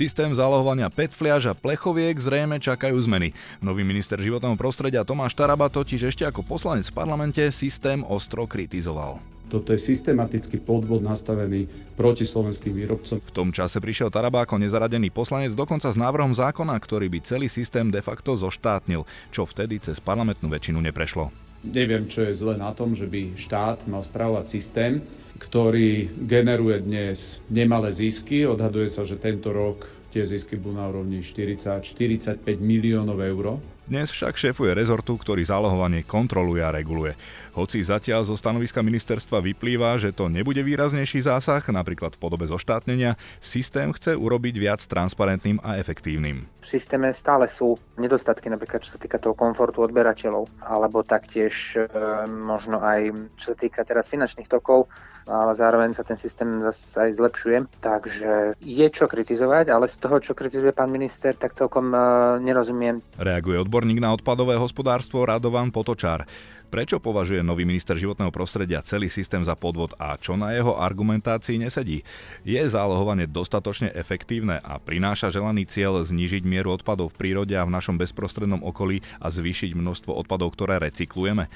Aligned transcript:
Systém 0.00 0.32
zálohovania 0.32 0.88
PET 0.88 1.12
fliaž 1.12 1.52
a 1.52 1.52
plechoviek 1.52 2.16
zrejme 2.16 2.56
čakajú 2.56 2.96
zmeny. 3.04 3.36
Nový 3.60 3.84
minister 3.84 4.16
životného 4.16 4.56
prostredia 4.56 5.04
Tomáš 5.04 5.36
Taraba 5.36 5.68
totiž 5.68 6.08
ešte 6.08 6.24
ako 6.24 6.40
poslanec 6.40 6.88
v 6.88 6.96
parlamente 6.96 7.44
systém 7.52 8.00
ostro 8.08 8.48
kritizoval. 8.48 9.20
Toto 9.52 9.76
je 9.76 9.80
systematický 9.82 10.56
podvod 10.64 11.04
nastavený 11.04 11.68
proti 12.00 12.24
slovenským 12.24 12.80
výrobcom. 12.80 13.20
V 13.20 13.36
tom 13.36 13.52
čase 13.52 13.76
prišiel 13.76 14.08
Taraba 14.08 14.48
ako 14.48 14.56
nezaradený 14.56 15.12
poslanec 15.12 15.52
dokonca 15.52 15.92
s 15.92 16.00
návrhom 16.00 16.32
zákona, 16.32 16.80
ktorý 16.80 17.12
by 17.12 17.20
celý 17.20 17.52
systém 17.52 17.92
de 17.92 18.00
facto 18.00 18.32
zoštátnil, 18.40 19.04
čo 19.28 19.44
vtedy 19.44 19.84
cez 19.84 20.00
parlamentnú 20.00 20.48
väčšinu 20.48 20.80
neprešlo. 20.80 21.49
Neviem, 21.60 22.08
čo 22.08 22.24
je 22.24 22.32
zle 22.32 22.56
na 22.56 22.72
tom, 22.72 22.96
že 22.96 23.04
by 23.04 23.36
štát 23.36 23.84
mal 23.84 24.00
správovať 24.00 24.48
systém, 24.48 25.04
ktorý 25.36 26.08
generuje 26.24 26.80
dnes 26.80 27.44
nemalé 27.52 27.92
zisky. 27.92 28.48
Odhaduje 28.48 28.88
sa, 28.88 29.04
že 29.04 29.20
tento 29.20 29.52
rok 29.52 29.84
tie 30.08 30.24
zisky 30.24 30.56
budú 30.56 30.80
na 30.80 30.88
úrovni 30.88 31.20
40-45 31.20 32.40
miliónov 32.64 33.20
eur. 33.20 33.60
Dnes 33.90 34.08
však 34.08 34.40
šéfuje 34.40 34.72
rezortu, 34.72 35.20
ktorý 35.20 35.44
zálohovanie 35.44 36.06
kontroluje 36.08 36.62
a 36.64 36.72
reguluje. 36.72 37.12
Hoci 37.50 37.82
zatiaľ 37.82 38.22
zo 38.22 38.38
stanoviska 38.38 38.78
ministerstva 38.78 39.42
vyplýva, 39.42 39.98
že 39.98 40.14
to 40.14 40.30
nebude 40.30 40.62
výraznejší 40.62 41.26
zásah, 41.26 41.62
napríklad 41.66 42.14
v 42.14 42.22
podobe 42.22 42.46
zoštátnenia, 42.46 43.18
systém 43.42 43.90
chce 43.90 44.14
urobiť 44.14 44.54
viac 44.54 44.80
transparentným 44.86 45.58
a 45.66 45.82
efektívnym. 45.82 46.46
V 46.62 46.66
systéme 46.66 47.10
stále 47.10 47.50
sú 47.50 47.74
nedostatky, 47.98 48.46
napríklad 48.46 48.86
čo 48.86 48.94
sa 48.94 49.02
týka 49.02 49.18
toho 49.18 49.34
komfortu 49.34 49.82
odberateľov, 49.82 50.46
alebo 50.62 51.02
taktiež 51.02 51.74
e, 51.74 51.90
možno 52.30 52.78
aj 52.78 53.10
čo 53.34 53.52
sa 53.52 53.56
týka 53.58 53.82
teraz 53.82 54.06
finančných 54.06 54.46
tokov, 54.46 54.86
ale 55.30 55.52
zároveň 55.54 55.94
sa 55.94 56.02
ten 56.02 56.18
systém 56.18 56.62
zase 56.64 56.98
aj 56.98 57.10
zlepšuje. 57.18 57.58
Takže 57.78 58.58
je 58.58 58.86
čo 58.90 59.06
kritizovať, 59.06 59.70
ale 59.70 59.86
z 59.86 59.96
toho, 60.02 60.18
čo 60.18 60.32
kritizuje 60.34 60.74
pán 60.74 60.90
minister, 60.90 61.36
tak 61.38 61.54
celkom 61.54 61.94
uh, 61.94 62.42
nerozumiem. 62.42 62.98
Reaguje 63.14 63.62
odborník 63.62 64.02
na 64.02 64.10
odpadové 64.10 64.58
hospodárstvo 64.58 65.22
Radovan 65.22 65.70
Potočár. 65.70 66.26
Prečo 66.70 67.02
považuje 67.02 67.42
nový 67.42 67.66
minister 67.66 67.98
životného 67.98 68.30
prostredia 68.30 68.78
celý 68.86 69.10
systém 69.10 69.42
za 69.42 69.58
podvod 69.58 69.90
a 69.98 70.14
čo 70.14 70.38
na 70.38 70.54
jeho 70.54 70.78
argumentácii 70.78 71.58
nesedí? 71.58 72.06
Je 72.46 72.62
zálohovanie 72.62 73.26
dostatočne 73.26 73.90
efektívne 73.90 74.62
a 74.62 74.78
prináša 74.78 75.34
želaný 75.34 75.66
cieľ 75.66 76.06
znížiť 76.06 76.46
mieru 76.46 76.70
odpadov 76.78 77.10
v 77.10 77.26
prírode 77.26 77.58
a 77.58 77.66
v 77.66 77.74
našom 77.74 77.98
bezprostrednom 77.98 78.62
okolí 78.62 79.02
a 79.18 79.34
zvýšiť 79.34 79.74
množstvo 79.74 80.14
odpadov, 80.14 80.54
ktoré 80.54 80.78
recyklujeme? 80.78 81.50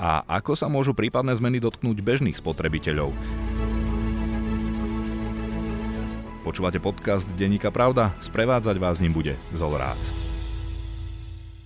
a 0.00 0.24
ako 0.40 0.56
sa 0.56 0.72
môžu 0.72 0.96
prípadné 0.96 1.36
zmeny 1.36 1.60
dotknúť 1.60 2.00
bežných 2.00 2.40
spotrebiteľov. 2.40 3.12
Počúvate 6.40 6.80
podcast 6.80 7.28
Denníka 7.36 7.68
Pravda? 7.68 8.16
Sprevádzať 8.24 8.80
vás 8.80 8.96
ním 8.96 9.12
bude 9.12 9.36
Zol 9.52 9.76
Rác. 9.76 10.19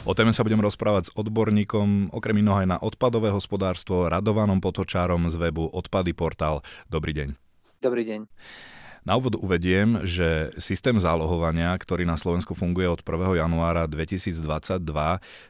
O 0.05 0.13
téme 0.13 0.37
sa 0.37 0.45
budem 0.45 0.61
rozprávať 0.61 1.09
s 1.09 1.15
odborníkom, 1.17 2.13
okrem 2.13 2.45
iného 2.45 2.61
aj 2.61 2.69
na 2.69 2.77
odpadové 2.77 3.33
hospodárstvo, 3.33 4.05
Radovanom 4.05 4.61
Potočárom 4.61 5.33
z 5.33 5.41
webu 5.41 5.65
Odpady 5.65 6.13
Portál. 6.13 6.61
Dobrý 6.93 7.17
deň. 7.17 7.33
Dobrý 7.81 8.05
deň. 8.05 8.29
Na 9.05 9.21
úvod 9.21 9.37
uvediem, 9.37 10.01
že 10.09 10.49
systém 10.57 10.97
zálohovania, 10.97 11.77
ktorý 11.77 12.09
na 12.09 12.17
Slovensku 12.17 12.57
funguje 12.57 12.89
od 12.89 13.05
1. 13.05 13.37
januára 13.37 13.85
2022, 13.85 14.81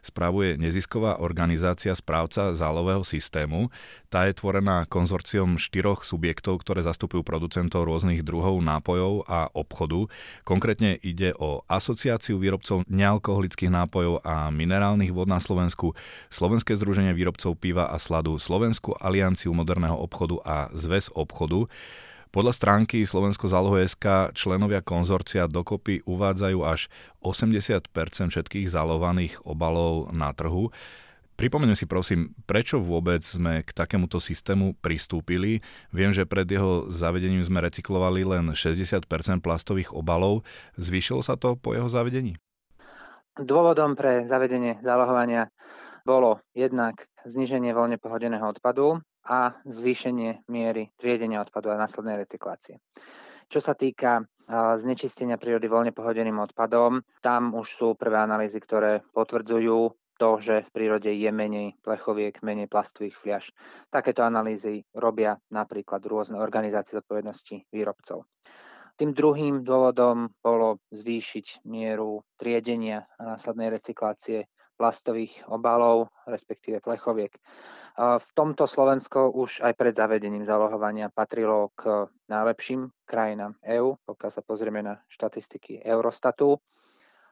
spravuje 0.03 0.59
nezisková 0.59 1.23
organizácia 1.23 1.95
správca 1.95 2.51
zálohového 2.51 3.07
systému. 3.07 3.71
Tá 4.11 4.27
je 4.27 4.35
tvorená 4.35 4.91
konzorciom 4.91 5.55
štyroch 5.55 6.03
subjektov, 6.03 6.67
ktoré 6.67 6.83
zastupujú 6.83 7.23
producentov 7.23 7.87
rôznych 7.87 8.27
druhov 8.27 8.59
nápojov 8.59 9.23
a 9.31 9.47
obchodu. 9.55 10.11
Konkrétne 10.43 10.99
ide 11.07 11.31
o 11.39 11.63
Asociáciu 11.71 12.43
výrobcov 12.43 12.83
nealkoholických 12.91 13.71
nápojov 13.71 14.27
a 14.27 14.51
minerálnych 14.51 15.15
vod 15.15 15.31
na 15.31 15.39
Slovensku, 15.39 15.95
Slovenské 16.27 16.75
združenie 16.75 17.15
výrobcov 17.15 17.55
piva 17.63 17.87
a 17.87 18.03
sladu, 18.03 18.35
Slovenskú 18.35 18.99
alianciu 18.99 19.55
moderného 19.55 19.95
obchodu 19.95 20.43
a 20.43 20.57
Zväz 20.75 21.07
obchodu. 21.15 21.71
Podľa 22.35 22.51
stránky 22.51 23.07
Slovensko 23.07 23.47
záloho.sk 23.47 24.35
členovia 24.35 24.83
konzorcia 24.83 25.47
dokopy 25.47 26.03
uvádzajú 26.03 26.59
až 26.67 26.91
80% 27.23 27.87
všetkých 28.35 28.67
zálohovaných 28.67 29.47
obalov 29.47 30.11
na 30.11 30.35
trhu. 30.35 30.75
Pripomeňme 31.39 31.79
si 31.79 31.87
prosím, 31.87 32.35
prečo 32.51 32.83
vôbec 32.83 33.23
sme 33.23 33.63
k 33.63 33.71
takémuto 33.71 34.19
systému 34.19 34.75
pristúpili. 34.83 35.63
Viem, 35.95 36.11
že 36.11 36.27
pred 36.27 36.51
jeho 36.51 36.91
zavedením 36.91 37.47
sme 37.47 37.63
recyklovali 37.63 38.27
len 38.27 38.51
60% 38.51 39.07
plastových 39.39 39.95
obalov. 39.95 40.43
Zvýšilo 40.75 41.23
sa 41.23 41.39
to 41.39 41.55
po 41.55 41.71
jeho 41.71 41.87
zavedení? 41.87 42.35
Dôvodom 43.39 43.95
pre 43.95 44.27
zavedenie 44.27 44.83
zálohovania 44.83 45.55
bolo 46.03 46.43
jednak 46.51 47.07
zníženie 47.23 47.71
voľne 47.71 48.03
pohodeného 48.03 48.43
odpadu 48.51 49.07
a 49.25 49.57
zvýšenie 49.65 50.45
miery 50.53 50.93
triedenia 51.01 51.41
odpadu 51.41 51.73
a 51.73 51.81
následnej 51.81 52.21
recyklácie. 52.21 52.81
Čo 53.49 53.61
sa 53.61 53.73
týka 53.77 54.25
znečistenia 54.53 55.41
prírody 55.41 55.69
voľne 55.69 55.93
pohodeným 55.97 56.37
odpadom, 56.41 57.01
tam 57.25 57.57
už 57.57 57.67
sú 57.69 57.89
prvé 57.97 58.21
analýzy, 58.21 58.61
ktoré 58.61 59.01
potvrdzujú 59.13 59.93
to, 60.15 60.31
že 60.39 60.63
v 60.69 60.73
prírode 60.73 61.11
je 61.11 61.31
menej 61.33 61.75
plechoviek, 61.83 62.39
menej 62.45 62.71
plastových 62.71 63.17
fliaž. 63.19 63.45
Takéto 63.91 64.23
analýzy 64.23 64.87
robia 64.95 65.35
napríklad 65.51 66.05
rôzne 66.07 66.39
organizácie 66.39 67.01
zodpovednosti 67.01 67.67
výrobcov. 67.75 68.29
Tým 68.95 69.11
druhým 69.11 69.67
dôvodom 69.67 70.31
bolo 70.39 70.79
zvýšiť 70.95 71.67
mieru 71.67 72.23
triedenia 72.39 73.11
a 73.19 73.35
následnej 73.35 73.75
recyklácie 73.75 74.47
plastových 74.75 75.47
obalov, 75.47 76.11
respektíve 76.27 76.83
plechoviek. 76.83 77.35
V 77.99 78.29
tomto 78.35 78.67
Slovensko 78.67 79.31
už 79.31 79.63
aj 79.63 79.73
pred 79.79 79.95
zavedením 79.95 80.43
zalohovania 80.43 81.15
patrilo 81.15 81.71
k 81.79 82.11
najlepším 82.27 82.91
krajinám 83.07 83.55
EÚ, 83.63 83.95
pokiaľ 84.03 84.31
sa 84.35 84.43
pozrieme 84.43 84.83
na 84.83 84.99
štatistiky 85.07 85.79
Eurostatu. 85.87 86.59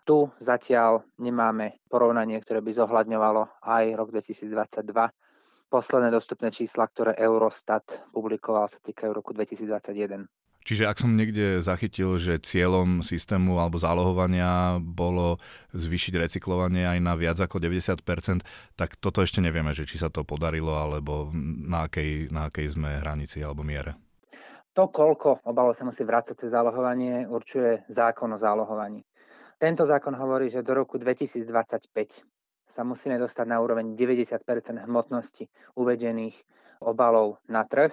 Tu 0.02 0.26
zatiaľ 0.38 1.06
nemáme 1.18 1.82
porovnanie, 1.86 2.38
ktoré 2.42 2.62
by 2.62 2.74
zohľadňovalo 2.74 3.62
aj 3.62 3.84
rok 3.94 4.08
2022. 4.14 4.90
Posledné 5.70 6.10
dostupné 6.10 6.50
čísla, 6.50 6.86
ktoré 6.90 7.14
Eurostat 7.18 8.06
publikoval, 8.14 8.66
sa 8.70 8.78
týkajú 8.82 9.10
roku 9.14 9.34
2021. 9.34 10.26
Čiže 10.62 10.86
ak 10.86 11.02
som 11.02 11.18
niekde 11.18 11.58
zachytil, 11.58 12.22
že 12.22 12.38
cieľom 12.38 13.02
systému 13.02 13.58
alebo 13.58 13.82
zálohovania 13.82 14.78
bolo 14.78 15.42
zvýšiť 15.74 16.14
recyklovanie 16.22 16.86
aj 16.86 16.98
na 17.02 17.18
viac 17.18 17.38
ako 17.42 17.58
90%, 17.58 17.98
tak 18.78 18.94
toto 19.02 19.26
ešte 19.26 19.42
nevieme, 19.42 19.74
že 19.74 19.82
či 19.82 19.98
sa 19.98 20.06
to 20.06 20.22
podarilo 20.22 20.78
alebo 20.78 21.34
na 21.66 21.90
akej, 21.90 22.30
na 22.30 22.46
akej 22.46 22.78
sme 22.78 23.02
hranici 23.02 23.42
alebo 23.42 23.66
miere. 23.66 23.98
To, 24.72 24.88
koľko 24.88 25.44
obalov 25.44 25.76
sa 25.76 25.84
musí 25.84 26.00
vrácať 26.00 26.46
cez 26.46 26.54
zálohovanie, 26.54 27.28
určuje 27.28 27.84
zákon 27.92 28.32
o 28.32 28.38
zálohovaní. 28.40 29.04
Tento 29.60 29.84
zákon 29.84 30.16
hovorí, 30.16 30.48
že 30.48 30.64
do 30.64 30.72
roku 30.72 30.96
2025 30.96 31.92
sa 32.72 32.82
musíme 32.86 33.20
dostať 33.20 33.46
na 33.50 33.60
úroveň 33.60 33.92
90% 33.92 34.40
hmotnosti 34.88 35.44
uvedených 35.76 36.40
obalov 36.80 37.36
na 37.52 37.68
trh 37.68 37.92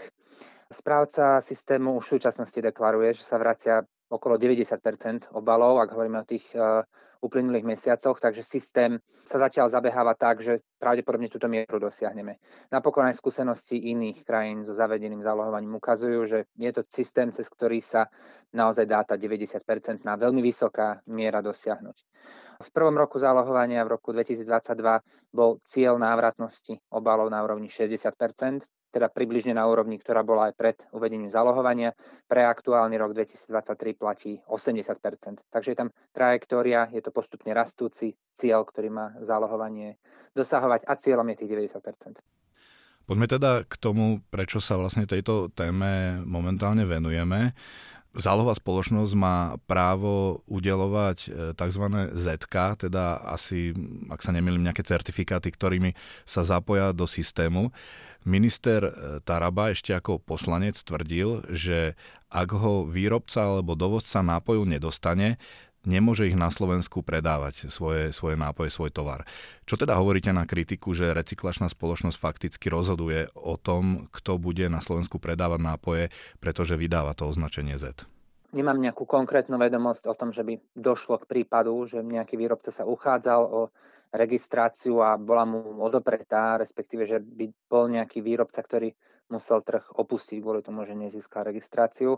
Správca 0.70 1.42
systému 1.42 1.98
už 1.98 2.06
v 2.06 2.14
súčasnosti 2.22 2.62
deklaruje, 2.62 3.18
že 3.18 3.26
sa 3.26 3.42
vracia 3.42 3.82
okolo 4.10 4.38
90% 4.38 5.34
obalov, 5.34 5.82
ak 5.82 5.94
hovoríme 5.94 6.22
o 6.22 6.30
tých 6.30 6.46
uh, 6.54 6.86
uplynulých 7.22 7.66
mesiacoch, 7.66 8.22
takže 8.22 8.46
systém 8.46 9.02
sa 9.26 9.38
zatiaľ 9.38 9.70
zabeháva 9.70 10.14
tak, 10.14 10.42
že 10.42 10.62
pravdepodobne 10.82 11.30
túto 11.30 11.46
mieru 11.52 11.78
dosiahneme. 11.78 12.40
Napokon 12.72 13.06
aj 13.06 13.20
skúsenosti 13.20 13.78
iných 13.78 14.26
krajín 14.26 14.62
so 14.66 14.74
zavedeným 14.74 15.22
zálohovaním 15.22 15.78
ukazujú, 15.78 16.20
že 16.26 16.40
je 16.58 16.72
to 16.74 16.82
systém, 16.90 17.30
cez 17.30 17.46
ktorý 17.46 17.82
sa 17.84 18.10
naozaj 18.56 18.86
dá 18.90 19.06
tá 19.06 19.20
90% 19.20 20.06
na 20.06 20.18
veľmi 20.18 20.42
vysoká 20.42 21.04
miera 21.12 21.44
dosiahnuť. 21.44 21.98
V 22.60 22.70
prvom 22.76 22.96
roku 22.98 23.16
zálohovania 23.22 23.88
v 23.88 23.96
roku 23.96 24.12
2022 24.12 24.44
bol 25.32 25.64
cieľ 25.64 25.96
návratnosti 25.96 26.78
obalov 26.92 27.32
na 27.32 27.40
úrovni 27.40 27.72
60 27.72 28.12
teda 28.90 29.08
približne 29.10 29.54
na 29.54 29.66
úrovni, 29.70 30.02
ktorá 30.02 30.26
bola 30.26 30.50
aj 30.50 30.54
pred 30.58 30.78
uvedením 30.94 31.30
zalohovania. 31.30 31.94
Pre 32.26 32.42
aktuálny 32.42 32.98
rok 32.98 33.14
2023 33.14 33.94
platí 33.94 34.42
80% 34.50 35.42
Takže 35.50 35.70
je 35.74 35.78
tam 35.78 35.90
trajektória, 36.14 36.90
je 36.90 37.02
to 37.02 37.14
postupne 37.14 37.54
rastúci 37.54 38.18
cieľ, 38.38 38.66
ktorý 38.66 38.90
má 38.90 39.06
zálohovanie 39.22 39.98
dosahovať 40.34 40.86
a 40.86 40.94
cieľom 40.98 41.28
je 41.34 41.36
tých 41.46 41.52
90% 41.74 42.22
Poďme 43.10 43.26
teda 43.26 43.66
k 43.66 43.74
tomu, 43.82 44.22
prečo 44.30 44.62
sa 44.62 44.78
vlastne 44.78 45.10
tejto 45.10 45.50
téme 45.58 46.22
momentálne 46.30 46.86
venujeme. 46.86 47.58
Zálohová 48.14 48.54
spoločnosť 48.54 49.14
má 49.18 49.58
právo 49.66 50.46
udelovať 50.46 51.18
e, 51.26 51.30
tzv. 51.58 51.86
ZK, 52.14 52.86
teda 52.86 53.18
asi, 53.26 53.74
ak 54.14 54.22
sa 54.22 54.30
nemýlim, 54.30 54.62
nejaké 54.62 54.86
certifikáty, 54.86 55.50
ktorými 55.50 55.98
sa 56.22 56.46
zapoja 56.46 56.94
do 56.94 57.10
systému. 57.10 57.74
Minister 58.28 58.82
e, 58.84 58.92
Taraba 59.24 59.72
ešte 59.72 59.96
ako 59.96 60.20
poslanec 60.20 60.76
tvrdil, 60.80 61.48
že 61.52 61.96
ak 62.28 62.50
ho 62.52 62.84
výrobca 62.86 63.48
alebo 63.48 63.80
dovozca 63.80 64.20
nápoju 64.20 64.68
nedostane, 64.68 65.40
nemôže 65.88 66.28
ich 66.28 66.36
na 66.36 66.52
Slovensku 66.52 67.00
predávať, 67.00 67.72
svoje, 67.72 68.12
svoje 68.12 68.36
nápoje, 68.36 68.70
svoj 68.74 68.92
tovar. 68.92 69.24
Čo 69.64 69.80
teda 69.80 69.96
hovoríte 69.96 70.36
na 70.36 70.44
kritiku, 70.44 70.92
že 70.92 71.16
recyklačná 71.16 71.72
spoločnosť 71.72 72.18
fakticky 72.20 72.68
rozhoduje 72.68 73.32
o 73.36 73.56
tom, 73.56 74.12
kto 74.12 74.36
bude 74.36 74.68
na 74.68 74.84
Slovensku 74.84 75.18
predávať 75.22 75.62
nápoje, 75.64 76.04
pretože 76.44 76.76
vydáva 76.76 77.16
to 77.16 77.30
označenie 77.32 77.80
Z? 77.80 78.04
Nemám 78.50 78.82
nejakú 78.82 79.06
konkrétnu 79.06 79.62
vedomosť 79.62 80.10
o 80.10 80.18
tom, 80.18 80.34
že 80.34 80.42
by 80.42 80.58
došlo 80.74 81.22
k 81.22 81.30
prípadu, 81.30 81.86
že 81.86 82.02
nejaký 82.02 82.34
výrobca 82.34 82.74
sa 82.74 82.82
uchádzal 82.82 83.42
o 83.46 83.70
registráciu 84.10 85.02
a 85.06 85.18
bola 85.18 85.46
mu 85.46 85.82
odopretá, 85.82 86.58
respektíve, 86.58 87.06
že 87.06 87.22
by 87.22 87.46
bol 87.70 87.86
nejaký 87.90 88.26
výrobca, 88.26 88.62
ktorý 88.62 88.90
musel 89.30 89.62
trh 89.62 89.86
opustiť 89.94 90.42
kvôli 90.42 90.66
tomu, 90.66 90.84
že 90.86 90.98
nezískal 90.98 91.46
registráciu. 91.46 92.18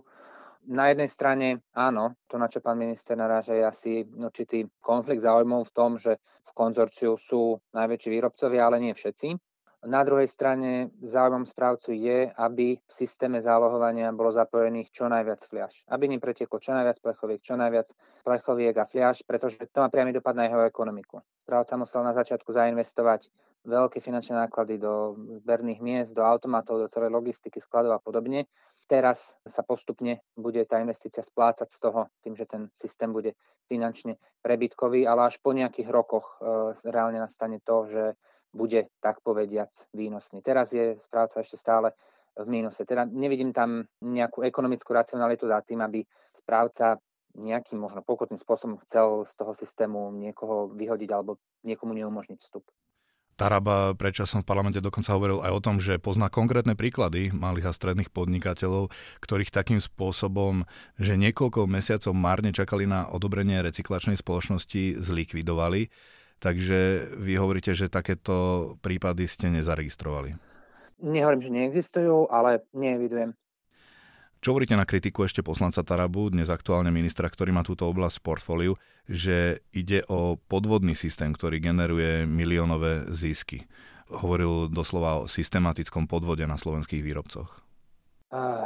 Na 0.72 0.94
jednej 0.94 1.10
strane 1.10 1.66
áno, 1.74 2.16
to 2.30 2.38
na 2.38 2.48
čo 2.48 2.62
pán 2.62 2.78
minister 2.78 3.18
naráža 3.18 3.58
je 3.58 3.66
asi 3.66 3.92
určitý 4.06 4.70
konflikt 4.80 5.26
záujmov 5.26 5.68
v 5.68 5.76
tom, 5.76 5.98
že 5.98 6.22
v 6.48 6.52
konzorciu 6.54 7.18
sú 7.18 7.60
najväčší 7.74 8.10
výrobcovia, 8.14 8.70
ale 8.70 8.78
nie 8.80 8.94
všetci. 8.94 9.51
Na 9.82 10.06
druhej 10.06 10.30
strane 10.30 10.94
záujmom 11.02 11.50
správcu 11.50 11.98
je, 11.98 12.30
aby 12.38 12.78
v 12.78 12.92
systéme 12.94 13.42
zálohovania 13.42 14.14
bolo 14.14 14.30
zapojených 14.30 14.94
čo 14.94 15.10
najviac 15.10 15.42
fliaž. 15.50 15.74
Aby 15.90 16.06
ním 16.06 16.22
preteklo 16.22 16.62
čo 16.62 16.78
najviac 16.78 17.02
plechoviek, 17.02 17.42
čo 17.42 17.58
najviac 17.58 17.90
plechoviek 18.22 18.76
a 18.78 18.86
fliaž, 18.86 19.26
pretože 19.26 19.58
to 19.74 19.82
má 19.82 19.90
priamy 19.90 20.14
dopad 20.14 20.38
na 20.38 20.46
jeho 20.46 20.62
ekonomiku. 20.70 21.26
Správca 21.42 21.82
musel 21.82 22.06
na 22.06 22.14
začiatku 22.14 22.54
zainvestovať 22.54 23.34
veľké 23.66 24.02
finančné 24.02 24.38
náklady 24.46 24.78
do 24.78 25.18
zberných 25.42 25.82
miest, 25.82 26.14
do 26.14 26.22
automatov, 26.22 26.82
do 26.82 26.90
celej 26.90 27.10
logistiky, 27.10 27.58
skladov 27.58 27.98
a 27.98 28.02
podobne 28.02 28.46
Teraz 28.92 29.24
sa 29.48 29.64
postupne 29.64 30.20
bude 30.36 30.68
tá 30.68 30.84
investícia 30.84 31.24
splácať 31.24 31.72
z 31.72 31.80
toho, 31.80 32.12
tým, 32.20 32.36
že 32.36 32.44
ten 32.44 32.68
systém 32.76 33.08
bude 33.08 33.40
finančne 33.72 34.20
prebytkový, 34.44 35.08
ale 35.08 35.32
až 35.32 35.40
po 35.40 35.56
nejakých 35.56 35.88
rokoch 35.88 36.36
e, 36.44 36.76
reálne 36.92 37.16
nastane 37.24 37.64
to, 37.64 37.88
že 37.88 38.20
bude 38.52 38.92
tak 39.00 39.24
povediac 39.24 39.72
výnosný. 39.96 40.44
Teraz 40.44 40.76
je 40.76 41.00
správca 41.00 41.40
ešte 41.40 41.56
stále 41.56 41.96
v 42.36 42.48
mínuse. 42.48 42.84
Teda 42.84 43.04
nevidím 43.08 43.52
tam 43.52 43.88
nejakú 44.04 44.44
ekonomickú 44.44 44.92
racionalitu 44.96 45.48
za 45.48 45.64
tým, 45.64 45.84
aby 45.84 46.04
správca 46.36 47.00
nejakým 47.36 47.80
možno 47.80 48.04
pokutným 48.04 48.40
spôsobom 48.40 48.80
chcel 48.84 49.24
z 49.24 49.34
toho 49.40 49.56
systému 49.56 50.12
niekoho 50.12 50.68
vyhodiť 50.76 51.10
alebo 51.16 51.40
niekomu 51.64 51.96
neumožniť 51.96 52.40
vstup. 52.44 52.68
Taraba 53.40 53.98
predčasom 53.98 54.44
v 54.44 54.50
parlamente 54.54 54.84
dokonca 54.84 55.16
hovoril 55.16 55.42
aj 55.42 55.52
o 55.56 55.64
tom, 55.64 55.76
že 55.82 55.98
pozná 55.98 56.28
konkrétne 56.30 56.78
príklady 56.78 57.34
malých 57.34 57.72
a 57.72 57.76
stredných 57.76 58.14
podnikateľov, 58.14 58.92
ktorých 59.24 59.50
takým 59.50 59.80
spôsobom, 59.82 60.68
že 61.00 61.18
niekoľko 61.18 61.66
mesiacov 61.66 62.14
márne 62.14 62.54
čakali 62.54 62.86
na 62.86 63.10
odobrenie 63.10 63.64
recyklačnej 63.64 64.20
spoločnosti, 64.20 65.00
zlikvidovali. 65.02 65.90
Takže 66.42 67.14
vy 67.22 67.38
hovoríte, 67.38 67.78
že 67.78 67.86
takéto 67.86 68.74
prípady 68.82 69.30
ste 69.30 69.54
nezaregistrovali. 69.54 70.34
Nehovorím, 70.98 71.42
že 71.46 71.54
neexistujú, 71.54 72.34
ale 72.34 72.66
neevidujem. 72.74 73.38
Čo 74.42 74.58
hovoríte 74.58 74.74
na 74.74 74.90
kritiku 74.90 75.22
ešte 75.22 75.46
poslanca 75.46 75.86
Tarabu, 75.86 76.34
dnes 76.34 76.50
aktuálne 76.50 76.90
ministra, 76.90 77.30
ktorý 77.30 77.54
má 77.54 77.62
túto 77.62 77.86
oblasť 77.86 78.18
v 78.18 78.26
portfóliu, 78.26 78.74
že 79.06 79.62
ide 79.70 80.02
o 80.10 80.42
podvodný 80.50 80.98
systém, 80.98 81.30
ktorý 81.30 81.62
generuje 81.62 82.26
miliónové 82.26 83.06
zisky? 83.14 83.70
Hovoril 84.10 84.66
doslova 84.74 85.22
o 85.22 85.30
systematickom 85.30 86.10
podvode 86.10 86.42
na 86.50 86.58
slovenských 86.58 87.06
výrobcoch. 87.06 87.62
Uh, 88.34 88.66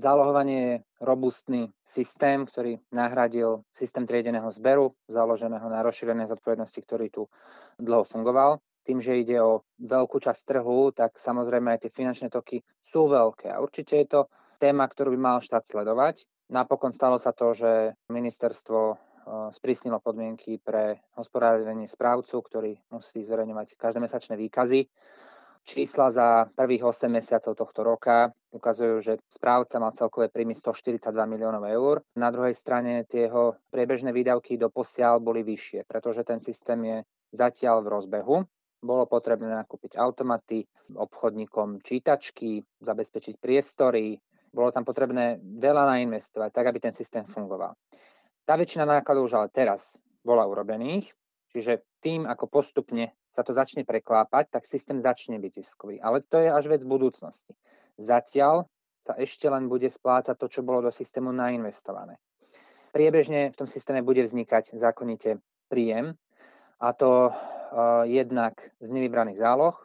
zálohovanie 0.00 0.58
je 0.60 0.74
robustný 1.04 1.70
systém, 1.84 2.48
ktorý 2.48 2.80
nahradil 2.90 3.62
systém 3.76 4.08
triedeného 4.08 4.48
zberu, 4.50 4.96
založeného 5.06 5.68
na 5.68 5.84
rozšírenej 5.84 6.32
zodpovednosti, 6.32 6.80
ktorý 6.82 7.06
tu 7.12 7.28
dlho 7.76 8.08
fungoval 8.08 8.58
tým, 8.84 8.98
že 8.98 9.20
ide 9.20 9.38
o 9.38 9.62
veľkú 9.78 10.18
časť 10.18 10.42
trhu, 10.50 10.90
tak 10.90 11.20
samozrejme 11.20 11.70
aj 11.76 11.86
tie 11.86 11.92
finančné 11.92 12.32
toky 12.32 12.64
sú 12.88 13.06
veľké. 13.06 13.52
A 13.52 13.60
určite 13.60 14.00
je 14.00 14.06
to 14.08 14.20
téma, 14.58 14.88
ktorú 14.88 15.14
by 15.14 15.20
mal 15.20 15.38
štát 15.38 15.62
sledovať. 15.68 16.24
Napokon 16.50 16.90
stalo 16.90 17.20
sa 17.20 17.30
to, 17.30 17.54
že 17.54 17.94
ministerstvo 18.10 18.78
e, 18.90 18.96
sprísnilo 19.54 20.02
podmienky 20.02 20.58
pre 20.58 20.98
hospodárenie 21.14 21.86
správcu, 21.86 22.42
ktorý 22.42 22.72
musí 22.90 23.22
zverejňovať 23.22 23.78
každomesačné 23.78 24.34
výkazy. 24.34 24.90
Čísla 25.70 26.10
za 26.10 26.50
prvých 26.58 26.82
8 26.82 27.06
mesiacov 27.06 27.54
tohto 27.54 27.86
roka 27.86 28.34
ukazujú, 28.50 29.06
že 29.06 29.22
správca 29.30 29.78
mal 29.78 29.94
celkové 29.94 30.26
príjmy 30.26 30.58
142 30.58 31.14
miliónov 31.30 31.62
eur. 31.62 32.02
Na 32.18 32.34
druhej 32.34 32.58
strane 32.58 33.06
tie 33.06 33.30
jeho 33.30 33.54
priebežné 33.70 34.10
výdavky 34.10 34.58
do 34.58 34.66
posiaľ 34.66 35.22
boli 35.22 35.46
vyššie, 35.46 35.86
pretože 35.86 36.26
ten 36.26 36.42
systém 36.42 36.82
je 36.82 36.98
zatiaľ 37.30 37.86
v 37.86 37.92
rozbehu. 38.02 38.36
Bolo 38.82 39.06
potrebné 39.06 39.46
nakúpiť 39.46 39.94
automaty, 39.94 40.66
obchodníkom 40.90 41.86
čítačky, 41.86 42.66
zabezpečiť 42.82 43.38
priestory, 43.38 44.18
bolo 44.50 44.74
tam 44.74 44.82
potrebné 44.82 45.38
veľa 45.38 45.86
nainvestovať, 45.86 46.50
tak 46.50 46.66
aby 46.66 46.82
ten 46.82 46.94
systém 46.98 47.22
fungoval. 47.30 47.78
Tá 48.42 48.58
väčšina 48.58 48.82
nákladov 48.82 49.30
už 49.30 49.38
ale 49.38 49.54
teraz 49.54 49.86
bola 50.26 50.42
urobených, 50.50 51.14
čiže 51.54 51.86
tým, 52.02 52.26
ako 52.26 52.50
postupne 52.50 53.14
sa 53.34 53.42
to 53.46 53.54
začne 53.54 53.86
preklápať, 53.86 54.50
tak 54.50 54.66
systém 54.66 54.98
začne 54.98 55.38
byť 55.38 55.52
ziskový. 55.54 56.02
Ale 56.02 56.22
to 56.26 56.38
je 56.38 56.50
až 56.50 56.66
vec 56.66 56.82
budúcnosti. 56.82 57.54
Zatiaľ 57.98 58.66
sa 59.06 59.14
ešte 59.16 59.46
len 59.46 59.70
bude 59.70 59.86
splácať 59.86 60.36
to, 60.36 60.46
čo 60.48 60.60
bolo 60.66 60.84
do 60.84 60.92
systému 60.92 61.32
nainvestované. 61.32 62.18
Priebežne 62.90 63.54
v 63.54 63.58
tom 63.58 63.68
systéme 63.70 64.02
bude 64.02 64.20
vznikať 64.26 64.74
zákonite 64.74 65.38
príjem, 65.70 66.18
a 66.80 66.96
to 66.96 67.28
uh, 67.28 68.02
jednak 68.08 68.56
z 68.80 68.88
nevybraných 68.88 69.36
záloh. 69.36 69.76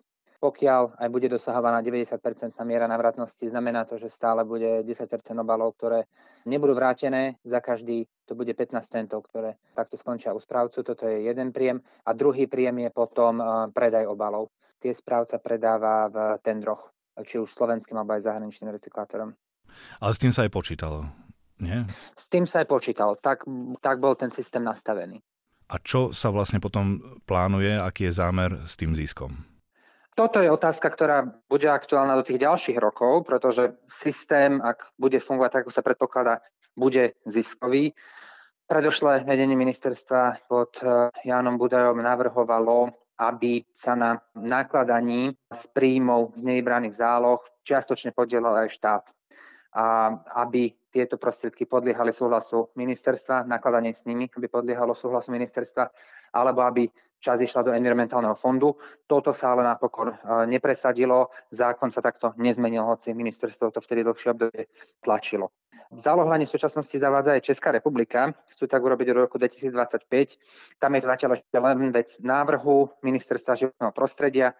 Pokiaľ 0.45 1.01
aj 1.01 1.09
bude 1.09 1.25
dosahovaná 1.25 1.81
90% 1.81 2.21
miera 2.69 2.85
navratnosti, 2.85 3.49
znamená 3.49 3.81
to, 3.89 3.97
že 3.97 4.13
stále 4.13 4.45
bude 4.45 4.85
10% 4.85 5.09
obalov, 5.41 5.73
ktoré 5.73 6.05
nebudú 6.45 6.77
vrátené. 6.77 7.41
Za 7.41 7.65
každý 7.65 8.05
to 8.29 8.37
bude 8.37 8.53
15 8.53 8.77
centov, 8.85 9.25
ktoré 9.25 9.57
takto 9.73 9.97
skončia 9.97 10.37
u 10.37 10.39
správcu. 10.39 10.85
Toto 10.85 11.09
je 11.09 11.25
jeden 11.25 11.49
príjem. 11.49 11.81
A 12.05 12.13
druhý 12.13 12.45
príjem 12.45 12.85
je 12.85 12.93
potom 12.93 13.41
uh, 13.41 13.65
predaj 13.73 14.05
obalov. 14.05 14.53
Tie 14.77 14.93
správca 14.93 15.41
predáva 15.41 16.13
v 16.13 16.17
tendroch, 16.45 16.93
či 17.25 17.41
už 17.41 17.49
slovenským 17.49 17.97
alebo 17.97 18.13
aj 18.13 18.29
zahraničným 18.29 18.69
recyklátorom. 18.69 19.33
Ale 19.97 20.11
s 20.13 20.21
tým 20.21 20.29
sa 20.29 20.45
aj 20.45 20.53
počítalo, 20.53 21.09
nie? 21.57 21.89
S 22.13 22.29
tým 22.29 22.45
sa 22.45 22.61
aj 22.61 22.69
počítalo. 22.69 23.17
Tak, 23.17 23.49
tak 23.81 23.97
bol 23.97 24.13
ten 24.13 24.29
systém 24.29 24.61
nastavený. 24.61 25.25
A 25.73 25.81
čo 25.81 26.13
sa 26.13 26.29
vlastne 26.29 26.61
potom 26.61 27.01
plánuje, 27.25 27.81
aký 27.81 28.13
je 28.13 28.21
zámer 28.21 28.61
s 28.69 28.77
tým 28.77 28.93
ziskom? 28.93 29.54
Toto 30.15 30.39
je 30.39 30.47
otázka, 30.47 30.87
ktorá 30.87 31.27
bude 31.51 31.67
aktuálna 31.67 32.15
do 32.15 32.23
tých 32.23 32.39
ďalších 32.39 32.79
rokov, 32.79 33.27
pretože 33.27 33.75
systém, 33.91 34.63
ak 34.63 34.95
bude 34.95 35.19
fungovať 35.19 35.51
tak, 35.51 35.61
ako 35.67 35.71
sa 35.75 35.83
predpokladá, 35.83 36.33
bude 36.71 37.19
ziskový. 37.27 37.91
Predošlé 38.65 39.27
vedenie 39.27 39.59
ministerstva 39.59 40.47
pod 40.47 40.71
eh, 40.79 41.11
Jánom 41.27 41.59
Budajom 41.59 41.99
navrhovalo, 41.99 42.95
aby 43.19 43.63
sa 43.75 43.95
na 43.95 44.23
nakladaní 44.35 45.35
s 45.51 45.67
príjmov 45.71 46.35
z 46.39 46.41
nevybraných 46.43 46.95
záloh 46.95 47.43
čiastočne 47.67 48.15
podielal 48.15 48.55
aj 48.65 48.69
štát. 48.71 49.03
A 49.75 50.15
aby 50.47 50.71
tieto 50.87 51.19
prostriedky 51.19 51.67
podliehali 51.67 52.15
súhlasu 52.15 52.71
ministerstva, 52.79 53.43
nakladanie 53.43 53.91
s 53.91 54.07
nimi 54.07 54.31
aby 54.31 54.47
podliehalo 54.47 54.95
súhlasu 54.95 55.35
ministerstva, 55.35 55.91
alebo 56.31 56.63
aby 56.63 56.87
čas 57.19 57.41
išla 57.43 57.67
do 57.67 57.75
environmentálneho 57.75 58.39
fondu. 58.39 58.79
Toto 59.03 59.35
sa 59.35 59.51
ale 59.51 59.67
napokon 59.67 60.13
e, 60.13 60.15
nepresadilo, 60.47 61.33
zákon 61.51 61.91
sa 61.91 61.99
takto 61.99 62.31
nezmenil, 62.39 62.87
hoci 62.87 63.11
ministerstvo 63.11 63.75
to 63.75 63.83
vtedy 63.83 64.07
dlhšie 64.07 64.31
obdobie 64.31 64.71
tlačilo. 65.03 65.51
Zálohovanie 65.95 66.49
v 66.49 66.53
súčasnosti 66.55 66.97
zavádza 66.97 67.37
aj 67.37 67.45
Česká 67.45 67.69
republika, 67.69 68.33
chcú 68.55 68.65
tak 68.65 68.81
urobiť 68.81 69.07
od 69.13 69.17
roku 69.29 69.37
2025. 69.37 70.81
Tam 70.81 70.91
je 70.95 71.01
to 71.01 71.07
zatiaľ 71.07 71.31
ešte 71.37 71.57
len 71.61 71.77
vec 71.93 72.09
návrhu 72.23 72.89
ministerstva 73.05 73.53
životného 73.53 73.93
prostredia 73.93 74.57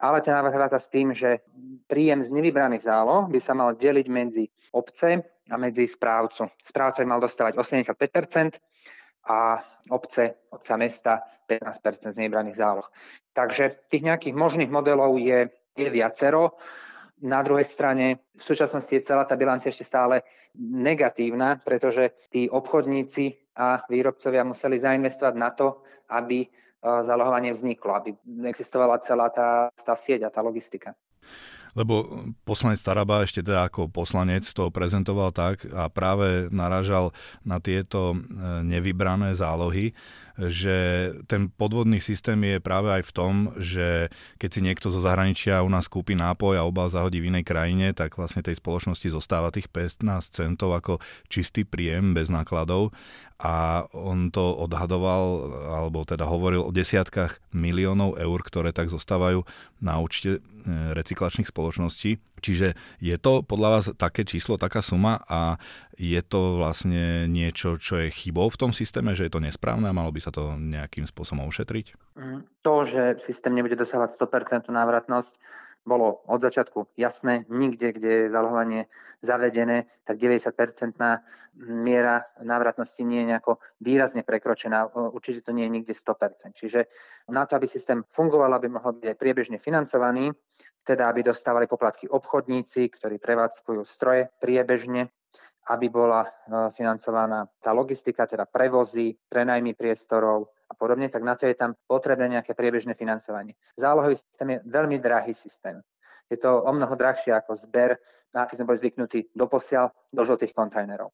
ale 0.00 0.24
ten 0.24 0.32
návrh 0.32 0.56
ráta 0.56 0.80
s 0.80 0.88
tým, 0.88 1.12
že 1.12 1.44
príjem 1.84 2.24
z 2.24 2.32
nevybraných 2.32 2.88
záloh 2.88 3.28
by 3.28 3.40
sa 3.40 3.52
mal 3.52 3.76
deliť 3.76 4.06
medzi 4.08 4.48
obce 4.72 5.20
a 5.50 5.54
medzi 5.60 5.84
správcu. 5.84 6.48
Správca 6.64 7.04
by 7.04 7.08
mal 7.08 7.20
dostávať 7.20 7.60
85% 7.60 8.56
a 9.28 9.60
obce, 9.92 10.48
obca 10.48 10.74
mesta 10.80 11.12
15% 11.44 12.14
z 12.14 12.16
nevybraných 12.16 12.56
záloh. 12.56 12.88
Takže 13.36 13.84
tých 13.92 14.06
nejakých 14.06 14.34
možných 14.34 14.72
modelov 14.72 15.20
je, 15.20 15.52
je 15.76 15.88
viacero. 15.92 16.56
Na 17.20 17.44
druhej 17.44 17.68
strane 17.68 18.32
v 18.32 18.42
súčasnosti 18.42 18.88
je 18.88 19.04
celá 19.04 19.28
tá 19.28 19.36
bilancia 19.36 19.68
ešte 19.68 19.84
stále 19.84 20.24
negatívna, 20.56 21.60
pretože 21.60 22.16
tí 22.32 22.48
obchodníci 22.48 23.52
a 23.60 23.84
výrobcovia 23.92 24.40
museli 24.46 24.80
zainvestovať 24.80 25.34
na 25.36 25.50
to, 25.52 25.84
aby 26.08 26.48
zálohovanie 26.80 27.52
vzniklo, 27.52 27.92
aby 27.92 28.10
existovala 28.48 29.00
celá 29.04 29.28
tá, 29.28 29.68
tá 29.76 29.94
sieť 29.94 30.28
a 30.28 30.32
tá 30.32 30.40
logistika. 30.40 30.96
Lebo 31.78 32.26
poslanec 32.42 32.82
Taraba 32.82 33.22
ešte 33.22 33.46
teda 33.46 33.70
ako 33.70 33.86
poslanec 33.86 34.42
to 34.42 34.74
prezentoval 34.74 35.30
tak 35.30 35.62
a 35.70 35.86
práve 35.86 36.50
narážal 36.50 37.14
na 37.46 37.62
tieto 37.62 38.14
e, 38.14 38.16
nevybrané 38.66 39.38
zálohy, 39.38 39.94
že 40.40 41.10
ten 41.30 41.52
podvodný 41.52 42.02
systém 42.02 42.40
je 42.42 42.58
práve 42.58 42.90
aj 42.90 43.02
v 43.06 43.12
tom, 43.14 43.32
že 43.60 44.10
keď 44.40 44.50
si 44.50 44.60
niekto 44.64 44.88
zo 44.88 44.98
zahraničia 45.04 45.62
u 45.62 45.70
nás 45.70 45.86
kúpi 45.86 46.16
nápoj 46.16 46.58
a 46.58 46.66
obal 46.66 46.90
zahodí 46.90 47.22
v 47.22 47.30
inej 47.30 47.44
krajine, 47.46 47.92
tak 47.92 48.18
vlastne 48.18 48.42
tej 48.42 48.58
spoločnosti 48.58 49.06
zostáva 49.12 49.52
tých 49.52 49.68
15 49.68 50.02
centov 50.32 50.74
ako 50.74 50.98
čistý 51.30 51.62
príjem 51.62 52.16
bez 52.16 52.32
nákladov 52.32 52.90
a 53.40 53.88
on 53.96 54.28
to 54.28 54.52
odhadoval, 54.52 55.48
alebo 55.72 56.04
teda 56.04 56.28
hovoril 56.28 56.60
o 56.60 56.74
desiatkách 56.76 57.40
miliónov 57.56 58.20
eur, 58.20 58.38
ktoré 58.44 58.68
tak 58.76 58.92
zostávajú 58.92 59.48
na 59.80 59.96
účte 59.96 60.38
e, 60.38 60.40
recyklačných 60.92 61.48
spoločností. 61.48 62.20
Čiže 62.44 62.76
je 63.00 63.16
to 63.16 63.40
podľa 63.40 63.68
vás 63.72 63.84
také 63.96 64.28
číslo, 64.28 64.60
taká 64.60 64.84
suma 64.84 65.24
a 65.24 65.56
je 65.96 66.20
to 66.20 66.60
vlastne 66.60 67.28
niečo, 67.32 67.80
čo 67.80 68.00
je 68.04 68.12
chybou 68.12 68.52
v 68.52 68.60
tom 68.60 68.72
systéme, 68.76 69.16
že 69.16 69.28
je 69.28 69.32
to 69.32 69.44
nesprávne 69.44 69.88
a 69.88 69.96
malo 69.96 70.12
by 70.12 70.20
sa 70.20 70.32
to 70.32 70.56
nejakým 70.60 71.08
spôsobom 71.08 71.48
ušetriť? 71.48 72.16
Mm, 72.20 72.44
to, 72.60 72.74
že 72.84 73.02
systém 73.24 73.56
nebude 73.56 73.76
dosávať 73.76 74.20
100% 74.20 74.68
návratnosť, 74.68 75.40
bolo 75.90 76.22
od 76.30 76.38
začiatku 76.38 76.94
jasné, 76.94 77.50
nikde, 77.50 77.90
kde 77.90 78.10
je 78.14 78.30
zálohovanie 78.30 78.86
zavedené, 79.26 79.90
tak 80.06 80.22
90-percentná 80.22 81.26
miera 81.66 82.30
návratnosti 82.38 83.02
nie 83.02 83.26
je 83.26 83.30
nejako 83.34 83.58
výrazne 83.82 84.22
prekročená. 84.22 84.94
Určite 84.94 85.42
to 85.42 85.50
nie 85.50 85.66
je 85.66 85.74
nikde 85.74 85.94
100%. 85.98 86.54
Čiže 86.54 86.86
na 87.34 87.42
to, 87.50 87.58
aby 87.58 87.66
systém 87.66 88.06
fungoval, 88.06 88.54
aby 88.54 88.70
mohol 88.70 89.02
byť 89.02 89.06
aj 89.10 89.18
priebežne 89.18 89.58
financovaný, 89.58 90.30
teda 90.86 91.10
aby 91.10 91.26
dostávali 91.26 91.66
poplatky 91.66 92.06
obchodníci, 92.06 92.86
ktorí 92.94 93.18
prevádzkujú 93.18 93.82
stroje 93.82 94.30
priebežne, 94.38 95.10
aby 95.74 95.86
bola 95.90 96.22
e, 96.22 96.30
financovaná 96.70 97.50
tá 97.58 97.74
logistika, 97.74 98.30
teda 98.30 98.46
prevozy, 98.46 99.18
prenajmy 99.26 99.74
priestorov, 99.74 100.54
a 100.70 100.72
podobne, 100.78 101.10
tak 101.10 101.26
na 101.26 101.34
to 101.34 101.50
je 101.50 101.58
tam 101.58 101.74
potrebné 101.90 102.38
nejaké 102.38 102.54
priebežné 102.54 102.94
financovanie. 102.94 103.58
Zálohový 103.74 104.14
systém 104.14 104.48
je 104.54 104.58
veľmi 104.70 105.02
drahý 105.02 105.34
systém. 105.34 105.82
Je 106.30 106.38
to 106.38 106.62
o 106.62 106.70
mnoho 106.70 106.94
drahšie 106.94 107.34
ako 107.34 107.58
zber, 107.58 107.98
na 108.30 108.46
aký 108.46 108.54
sme 108.54 108.70
boli 108.70 108.78
zvyknutí 108.78 109.34
doposiaľ 109.34 109.90
do 110.14 110.22
žltých 110.22 110.54
kontajnerov. 110.54 111.10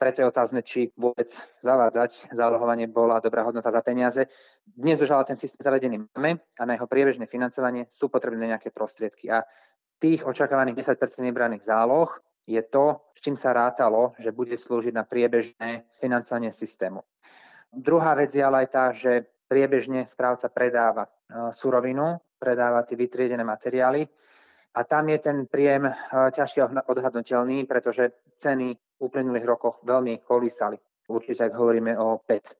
Preto 0.00 0.24
je 0.24 0.30
otázne, 0.32 0.64
či 0.64 0.88
vôbec 0.96 1.28
zavádzať 1.60 2.32
zálohovanie 2.32 2.88
bola 2.88 3.20
dobrá 3.20 3.44
hodnota 3.44 3.68
za 3.68 3.84
peniaze. 3.84 4.24
Dnes 4.64 4.96
už 4.96 5.12
ale 5.12 5.28
ten 5.28 5.36
systém 5.36 5.60
zavedený 5.60 6.08
máme 6.16 6.40
a 6.56 6.62
na 6.64 6.72
jeho 6.72 6.88
priebežné 6.88 7.28
financovanie 7.28 7.84
sú 7.92 8.08
potrebné 8.08 8.48
nejaké 8.48 8.72
prostriedky. 8.72 9.28
A 9.28 9.44
tých 10.00 10.24
očakávaných 10.24 10.96
10% 10.96 11.20
nebraných 11.20 11.68
záloh 11.68 12.16
je 12.48 12.64
to, 12.64 13.04
s 13.12 13.20
čím 13.20 13.36
sa 13.36 13.52
rátalo, 13.52 14.16
že 14.16 14.32
bude 14.32 14.56
slúžiť 14.56 14.96
na 14.96 15.04
priebežné 15.04 15.84
financovanie 16.00 16.48
systému. 16.48 17.04
Druhá 17.70 18.18
vec 18.18 18.34
je 18.34 18.42
ale 18.42 18.66
aj 18.66 18.68
tá, 18.68 18.84
že 18.90 19.30
priebežne 19.46 20.06
správca 20.06 20.50
predáva 20.50 21.06
e, 21.06 21.10
surovinu, 21.54 22.18
predáva 22.38 22.82
tie 22.82 22.98
vytriedené 22.98 23.42
materiály 23.42 24.06
a 24.74 24.80
tam 24.86 25.10
je 25.10 25.18
ten 25.18 25.46
príjem 25.46 25.86
e, 25.86 25.92
ťažšie 26.10 26.86
odhadnutelný, 26.86 27.66
pretože 27.66 28.26
ceny 28.38 28.74
v 28.74 29.00
uplynulých 29.02 29.46
rokoch 29.46 29.82
veľmi 29.82 30.22
kolísali. 30.22 30.78
Určite, 31.10 31.50
ak 31.50 31.58
hovoríme 31.58 31.98
o 31.98 32.22
PET. 32.22 32.46
E, 32.46 32.54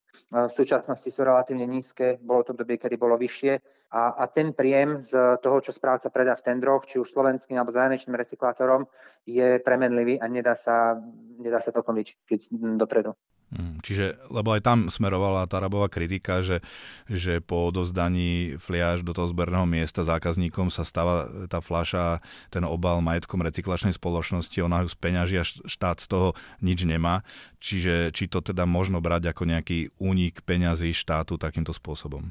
v 0.47 0.53
súčasnosti 0.55 1.11
sú 1.11 1.27
relatívne 1.27 1.67
nízke, 1.67 2.19
bolo 2.23 2.47
to 2.47 2.55
obdobie, 2.55 2.79
kedy 2.79 2.95
bolo 2.95 3.19
vyššie 3.19 3.55
a, 3.91 4.15
a 4.15 4.31
ten 4.31 4.55
príjem 4.55 4.99
z 4.99 5.43
toho, 5.43 5.59
čo 5.59 5.75
správca 5.75 6.11
predá 6.11 6.39
v 6.39 6.55
tendroch, 6.55 6.87
či 6.87 7.03
už 7.03 7.11
slovenským 7.11 7.59
alebo 7.59 7.75
zahraničným 7.75 8.15
recyklátorom, 8.15 8.87
je 9.27 9.59
premenlivý 9.59 10.23
a 10.23 10.31
nedá 10.31 10.55
sa, 10.55 10.99
nedá 11.39 11.59
sa 11.59 11.75
to 11.75 11.83
vyčiť 11.83 12.51
dopredu. 12.79 13.11
Mm, 13.51 13.83
čiže, 13.83 14.15
lebo 14.31 14.55
aj 14.55 14.63
tam 14.63 14.79
smerovala 14.87 15.51
Tarabová 15.51 15.91
kritika, 15.91 16.39
že, 16.39 16.63
že 17.11 17.43
po 17.43 17.75
odozdaní 17.75 18.55
fliaž 18.63 19.03
do 19.03 19.11
toho 19.11 19.27
zberného 19.27 19.67
miesta 19.67 20.07
zákazníkom 20.07 20.71
sa 20.71 20.87
stáva 20.87 21.27
tá 21.51 21.59
fľaša, 21.59 22.23
ten 22.55 22.63
obal 22.63 23.03
majetkom 23.03 23.43
recyklačnej 23.43 23.99
spoločnosti, 23.99 24.55
ona 24.63 24.87
ju 24.87 24.89
speňaží 24.95 25.35
a 25.43 25.45
štát 25.45 25.99
z 25.99 26.07
toho 26.07 26.29
nič 26.63 26.87
nemá. 26.87 27.27
Čiže 27.59 28.15
či 28.15 28.31
to 28.31 28.39
teda 28.39 28.71
možno 28.71 29.03
brať 29.03 29.35
ako 29.35 29.43
nejaký 29.51 29.99
únik 29.99 30.47
peňazí 30.47 30.95
štátu 30.95 31.35
takýmto 31.35 31.75
spôsobom? 31.75 32.31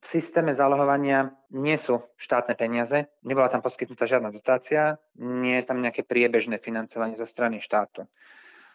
V 0.00 0.06
systéme 0.06 0.56
zálohovania 0.56 1.28
nie 1.52 1.76
sú 1.76 2.00
štátne 2.16 2.56
peniaze, 2.56 3.04
nebola 3.20 3.52
tam 3.52 3.60
poskytnutá 3.60 4.08
žiadna 4.08 4.32
dotácia, 4.32 4.96
nie 5.20 5.60
je 5.60 5.66
tam 5.68 5.84
nejaké 5.84 6.08
priebežné 6.08 6.56
financovanie 6.56 7.20
zo 7.20 7.28
strany 7.28 7.60
štátu. 7.60 8.08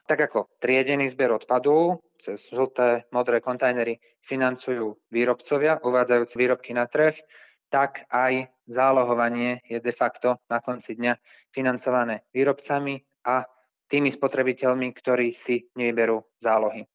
Tak 0.06 0.20
ako 0.22 0.54
triedený 0.62 1.10
zber 1.10 1.34
odpadu 1.34 1.98
cez 2.22 2.46
žlté, 2.54 3.10
modré 3.10 3.42
kontajnery 3.42 3.98
financujú 4.22 5.02
výrobcovia, 5.10 5.82
uvádzajúc 5.82 6.32
výrobky 6.38 6.78
na 6.78 6.86
trh, 6.86 7.18
tak 7.74 8.06
aj 8.14 8.54
zálohovanie 8.70 9.66
je 9.66 9.82
de 9.82 9.94
facto 9.94 10.38
na 10.46 10.62
konci 10.62 10.94
dňa 10.94 11.18
financované 11.50 12.22
výrobcami 12.34 13.02
a 13.26 13.50
tými 13.90 14.14
spotrebiteľmi, 14.14 14.94
ktorí 14.94 15.34
si 15.34 15.70
nevyberú 15.74 16.22
zálohy. 16.42 16.86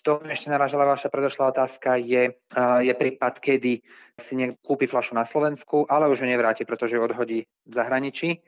V 0.00 0.02
tom 0.04 0.24
ešte 0.32 0.48
naražala 0.48 0.88
vaša 0.88 1.12
predošlá 1.12 1.52
otázka, 1.52 2.00
je, 2.00 2.32
je 2.80 2.94
prípad, 2.96 3.36
kedy 3.36 3.84
si 4.16 4.32
niekto 4.32 4.56
kúpi 4.64 4.88
flašu 4.88 5.12
na 5.12 5.28
Slovensku, 5.28 5.84
ale 5.88 6.08
už 6.08 6.24
ju 6.24 6.28
nevráti, 6.28 6.64
pretože 6.64 6.96
ju 6.96 7.04
odhodí 7.04 7.44
v 7.68 7.72
zahraničí. 7.72 8.40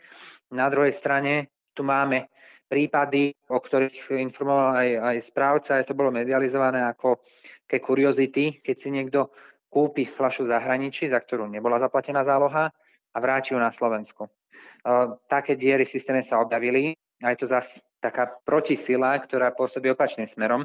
Na 0.49 0.73
druhej 0.73 0.97
strane 0.97 1.53
tu 1.77 1.85
máme 1.85 2.33
prípady, 2.73 3.37
o 3.53 3.61
ktorých 3.61 4.17
informoval 4.17 4.81
aj, 4.81 4.89
aj 5.13 5.17
správca, 5.21 5.77
aj 5.77 5.93
to 5.93 5.93
bolo 5.93 6.09
medializované 6.09 6.81
ako 6.89 7.21
ke 7.69 7.85
kuriozity, 7.85 8.65
keď 8.65 8.77
si 8.81 8.89
niekto 8.89 9.29
kúpi 9.69 10.09
flašu 10.09 10.49
zahraničí, 10.49 11.13
za 11.13 11.21
ktorú 11.21 11.45
nebola 11.53 11.77
zaplatená 11.77 12.25
záloha 12.25 12.73
a 13.13 13.17
vráti 13.21 13.53
ju 13.53 13.61
na 13.61 13.69
Slovensku. 13.69 14.25
Také 15.29 15.61
diery 15.61 15.85
v 15.85 15.93
systéme 15.93 16.25
sa 16.25 16.41
objavili 16.41 16.97
a 17.21 17.37
je 17.37 17.45
to 17.45 17.53
zase 17.53 17.85
taká 18.01 18.33
protisila, 18.41 19.21
ktorá 19.21 19.53
pôsobí 19.53 19.93
opačným 19.93 20.27
smerom. 20.27 20.65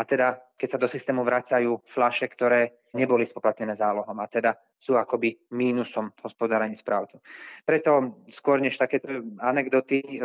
A 0.00 0.08
teda, 0.08 0.40
keď 0.56 0.68
sa 0.72 0.78
do 0.80 0.88
systému 0.88 1.20
vracajú 1.20 1.84
flaše, 1.84 2.24
ktoré 2.32 2.88
neboli 2.96 3.28
spoplatnené 3.28 3.76
zálohom 3.76 4.16
a 4.16 4.26
teda 4.32 4.56
sú 4.80 4.96
akoby 4.96 5.52
mínusom 5.52 6.16
hospodárení 6.24 6.72
správcu. 6.72 7.20
Preto 7.68 8.24
skôr 8.32 8.64
než 8.64 8.80
takéto 8.80 9.20
anekdoty 9.44 10.00
e, 10.00 10.16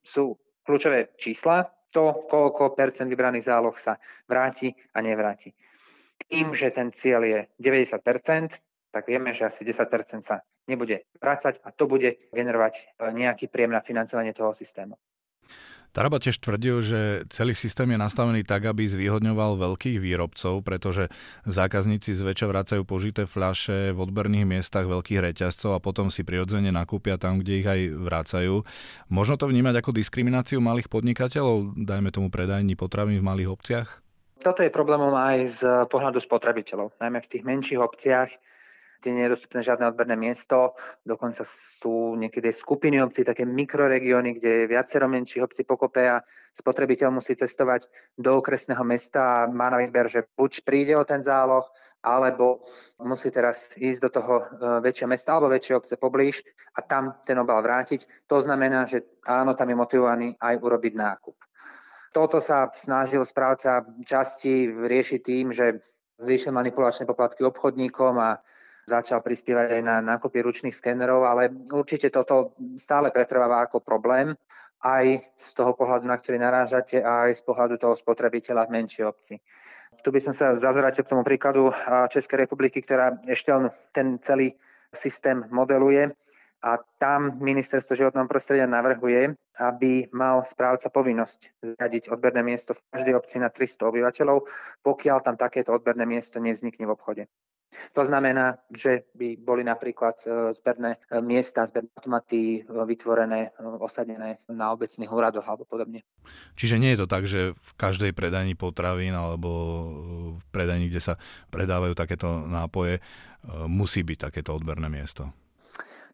sú 0.00 0.32
kľúčové 0.64 1.12
čísla, 1.20 1.68
to, 1.92 2.24
koľko 2.24 2.72
percent 2.72 3.08
vybraných 3.12 3.52
záloh 3.52 3.76
sa 3.76 4.00
vráti 4.24 4.72
a 4.96 5.04
nevráti. 5.04 5.52
Tým, 6.24 6.56
že 6.56 6.72
ten 6.72 6.88
cieľ 6.88 7.24
je 7.28 7.38
90% 7.60 8.00
tak 8.88 9.04
vieme, 9.06 9.36
že 9.36 9.44
asi 9.44 9.64
10% 9.64 10.24
sa 10.24 10.40
nebude 10.64 11.04
vrácať 11.20 11.60
a 11.64 11.72
to 11.72 11.84
bude 11.84 12.16
generovať 12.32 12.74
e, 12.76 12.84
nejaký 13.12 13.52
príjem 13.52 13.76
na 13.76 13.84
financovanie 13.84 14.32
toho 14.32 14.56
systému. 14.56 14.96
Taraba 15.96 16.20
tiež 16.20 16.38
tvrdil, 16.38 16.84
že 16.84 17.00
celý 17.32 17.56
systém 17.56 17.88
je 17.90 17.98
nastavený 17.98 18.44
tak, 18.44 18.68
aby 18.68 18.84
zvýhodňoval 18.86 19.56
veľkých 19.56 19.98
výrobcov, 19.98 20.60
pretože 20.62 21.08
zákazníci 21.48 22.12
zväčša 22.12 22.46
vracajú 22.46 22.82
požité 22.84 23.24
fľaše 23.24 23.96
v 23.96 23.98
odberných 23.98 24.46
miestach 24.46 24.84
veľkých 24.84 25.32
reťazcov 25.32 25.74
a 25.74 25.82
potom 25.82 26.12
si 26.12 26.22
prirodzene 26.22 26.68
nakúpia 26.70 27.16
tam, 27.16 27.40
kde 27.40 27.52
ich 27.58 27.68
aj 27.68 27.80
vracajú. 27.98 28.62
Možno 29.08 29.34
to 29.40 29.48
vnímať 29.48 29.80
ako 29.80 29.96
diskrimináciu 29.96 30.60
malých 30.60 30.92
podnikateľov, 30.92 31.74
dajme 31.74 32.12
tomu 32.12 32.28
predajní 32.28 32.76
potravín 32.76 33.18
v 33.18 33.28
malých 33.28 33.48
obciach? 33.48 33.88
Toto 34.38 34.62
je 34.62 34.70
problémom 34.70 35.10
aj 35.18 35.38
z 35.58 35.60
pohľadu 35.90 36.22
spotrebiteľov. 36.22 36.94
Najmä 37.02 37.18
v 37.26 37.30
tých 37.32 37.42
menších 37.42 37.80
obciach 37.82 38.30
kde 38.98 39.10
nie 39.14 39.24
je 39.26 39.34
dostupné 39.34 39.60
žiadne 39.62 39.84
odberné 39.88 40.18
miesto. 40.18 40.74
Dokonca 41.06 41.46
sú 41.46 42.18
niekedy 42.18 42.50
skupiny 42.50 42.98
obcí, 43.02 43.22
také 43.22 43.46
mikroregióny, 43.46 44.38
kde 44.38 44.50
je 44.50 44.70
viacero 44.70 45.06
menších 45.06 45.42
obcí 45.42 45.62
pokope 45.62 46.02
a 46.02 46.22
spotrebiteľ 46.54 47.14
musí 47.14 47.38
cestovať 47.38 47.86
do 48.18 48.42
okresného 48.42 48.82
mesta 48.82 49.20
a 49.22 49.46
má 49.46 49.70
na 49.70 49.78
výber, 49.78 50.10
že 50.10 50.26
buď 50.34 50.52
príde 50.66 50.94
o 50.98 51.06
ten 51.06 51.22
záloh, 51.22 51.66
alebo 52.02 52.62
musí 53.02 53.30
teraz 53.30 53.74
ísť 53.74 54.00
do 54.06 54.10
toho 54.10 54.34
e, 54.38 54.44
väčšieho 54.86 55.10
mesta 55.10 55.34
alebo 55.34 55.50
väčšie 55.50 55.74
obce 55.74 55.94
poblíž 55.98 56.46
a 56.78 56.82
tam 56.86 57.18
ten 57.26 57.38
obal 57.38 57.58
vrátiť. 57.62 58.30
To 58.30 58.38
znamená, 58.38 58.86
že 58.86 59.02
áno, 59.26 59.58
tam 59.58 59.70
je 59.70 59.76
motivovaný 59.76 60.28
aj 60.38 60.54
urobiť 60.62 60.94
nákup. 60.94 61.36
Toto 62.14 62.38
sa 62.40 62.70
snažil 62.72 63.22
správca 63.26 63.84
časti 64.06 64.70
riešiť 64.70 65.20
tým, 65.20 65.46
že 65.52 65.82
zvýšil 66.18 66.54
manipulačné 66.54 67.06
poplatky 67.06 67.44
obchodníkom 67.46 68.14
a 68.18 68.38
začal 68.88 69.20
prispievať 69.20 69.78
aj 69.78 69.82
na 69.84 70.00
nákupy 70.00 70.40
ručných 70.40 70.72
skenerov, 70.72 71.28
ale 71.28 71.52
určite 71.68 72.08
toto 72.08 72.56
stále 72.80 73.12
pretrváva 73.12 73.68
ako 73.68 73.84
problém 73.84 74.32
aj 74.80 75.20
z 75.36 75.50
toho 75.52 75.74
pohľadu, 75.76 76.06
na 76.06 76.16
ktorý 76.16 76.40
narážate, 76.40 77.02
a 77.02 77.28
aj 77.28 77.38
z 77.38 77.42
pohľadu 77.44 77.76
toho 77.76 77.94
spotrebiteľa 77.98 78.70
v 78.70 78.74
menšej 78.80 79.04
obci. 79.04 79.34
Tu 79.98 80.08
by 80.14 80.20
som 80.22 80.30
sa 80.30 80.54
zazvrátil 80.54 81.02
k 81.02 81.10
tomu 81.10 81.26
príkladu 81.26 81.74
Českej 82.14 82.46
republiky, 82.46 82.78
ktorá 82.80 83.18
ešte 83.26 83.50
len 83.50 83.74
ten 83.90 84.22
celý 84.22 84.54
systém 84.94 85.42
modeluje 85.50 86.14
a 86.62 86.78
tam 86.98 87.38
ministerstvo 87.42 87.94
životného 87.94 88.26
prostredia 88.30 88.66
navrhuje, 88.66 89.34
aby 89.58 90.06
mal 90.14 90.42
správca 90.46 90.90
povinnosť 90.90 91.62
zriadiť 91.62 92.14
odberné 92.14 92.46
miesto 92.46 92.74
v 92.74 92.82
každej 92.94 93.14
obci 93.14 93.36
na 93.42 93.50
300 93.50 93.90
obyvateľov, 93.90 94.46
pokiaľ 94.82 95.18
tam 95.22 95.34
takéto 95.34 95.74
odberné 95.74 96.06
miesto 96.06 96.38
nevznikne 96.38 96.86
v 96.86 96.94
obchode. 96.94 97.22
To 97.94 98.02
znamená, 98.04 98.58
že 98.72 99.08
by 99.12 99.36
boli 99.36 99.62
napríklad 99.64 100.16
e, 100.24 100.56
zberné 100.56 100.96
e, 101.08 101.20
miesta, 101.20 101.68
zberné 101.68 101.92
automaty 101.92 102.60
e, 102.60 102.60
vytvorené, 102.64 103.52
osadené 103.80 104.40
na 104.48 104.72
obecných 104.72 105.10
úradoch 105.10 105.44
alebo 105.44 105.68
podobne. 105.68 106.04
Čiže 106.56 106.80
nie 106.80 106.96
je 106.96 107.00
to 107.04 107.08
tak, 107.08 107.24
že 107.28 107.52
v 107.52 107.72
každej 107.76 108.12
predajni 108.16 108.56
potravín 108.56 109.12
alebo 109.12 109.50
v 110.40 110.44
predajni, 110.48 110.88
kde 110.88 111.02
sa 111.02 111.14
predávajú 111.52 111.92
takéto 111.92 112.44
nápoje, 112.44 113.00
musí 113.70 114.02
byť 114.02 114.18
takéto 114.28 114.50
odberné 114.52 114.90
miesto? 114.90 115.30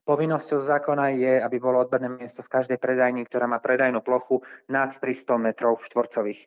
Povinnosťou 0.04 0.61
zákona 0.61 1.16
je, 1.16 1.34
aby 1.40 1.56
bolo 1.56 1.80
odberné 1.80 2.12
miesto 2.12 2.44
v 2.44 2.52
každej 2.52 2.76
predajni, 2.76 3.25
ktorá 3.25 3.49
má 3.49 3.56
predajnú 3.56 4.04
plochu 4.04 4.44
nad 4.68 4.92
300 4.92 5.40
metrov 5.40 5.80
štvorcových. 5.80 6.44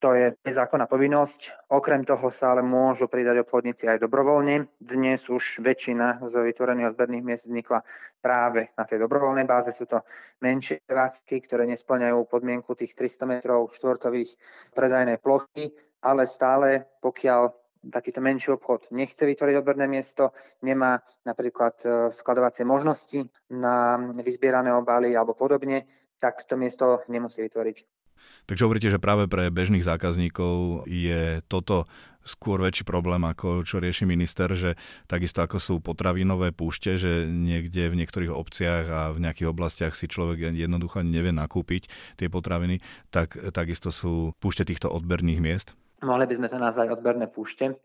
To 0.00 0.16
je 0.16 0.32
zákonná 0.48 0.88
povinnosť. 0.88 1.68
Okrem 1.76 2.08
toho 2.08 2.32
sa 2.32 2.56
ale 2.56 2.64
môžu 2.64 3.04
pridať 3.04 3.44
obchodníci 3.44 3.84
aj 3.84 4.00
dobrovoľne. 4.00 4.80
Dnes 4.80 5.28
už 5.28 5.60
väčšina 5.60 6.24
z 6.24 6.40
vytvorených 6.40 6.96
odberných 6.96 7.20
miest 7.20 7.44
vznikla 7.44 7.84
práve 8.24 8.72
na 8.80 8.88
tej 8.88 9.04
dobrovoľnej 9.04 9.44
báze. 9.44 9.76
Sú 9.76 9.84
to 9.84 10.00
menšie 10.40 10.80
prevádzky, 10.88 11.44
ktoré 11.44 11.68
nesplňajú 11.68 12.16
podmienku 12.32 12.72
tých 12.80 12.96
300 12.96 13.28
metrov 13.28 13.68
štvorcových 13.76 14.40
predajnej 14.72 15.20
plochy, 15.20 15.68
ale 16.00 16.24
stále, 16.24 16.88
pokiaľ 17.04 17.52
takýto 17.92 18.24
menší 18.24 18.56
obchod 18.56 18.88
nechce 18.96 19.20
vytvoriť 19.20 19.54
odberné 19.60 19.84
miesto, 19.84 20.32
nemá 20.64 20.96
napríklad 21.28 21.76
e, 21.84 21.88
skladovacie 22.08 22.64
možnosti 22.64 23.28
na 23.52 24.00
vyzbierané 24.00 24.72
obaly 24.72 25.12
alebo 25.12 25.36
podobne, 25.36 25.84
tak 26.16 26.48
to 26.48 26.56
miesto 26.56 27.04
nemusí 27.12 27.44
vytvoriť. 27.44 27.99
Takže 28.46 28.64
hovoríte, 28.66 28.90
že 28.90 29.02
práve 29.02 29.30
pre 29.30 29.46
bežných 29.52 29.86
zákazníkov 29.86 30.84
je 30.90 31.38
toto 31.46 31.86
skôr 32.20 32.60
väčší 32.60 32.84
problém, 32.84 33.24
ako 33.24 33.64
čo 33.64 33.80
rieši 33.80 34.04
minister, 34.04 34.52
že 34.52 34.76
takisto 35.08 35.40
ako 35.40 35.56
sú 35.56 35.74
potravinové 35.80 36.52
púšte, 36.52 37.00
že 37.00 37.24
niekde 37.24 37.88
v 37.88 37.98
niektorých 38.04 38.32
obciach 38.32 38.84
a 38.90 39.00
v 39.16 39.24
nejakých 39.24 39.48
oblastiach 39.48 39.96
si 39.96 40.04
človek 40.04 40.52
jednoducho 40.52 41.00
nevie 41.00 41.32
nakúpiť 41.32 41.88
tie 42.20 42.28
potraviny, 42.28 42.84
tak 43.08 43.40
takisto 43.56 43.88
sú 43.88 44.36
púšte 44.36 44.68
týchto 44.68 44.92
odberných 44.92 45.40
miest? 45.40 45.68
Mohli 46.04 46.28
by 46.28 46.34
sme 46.36 46.48
to 46.48 46.58
nazvať 46.60 46.88
odberné 46.92 47.28
púšte. 47.28 47.76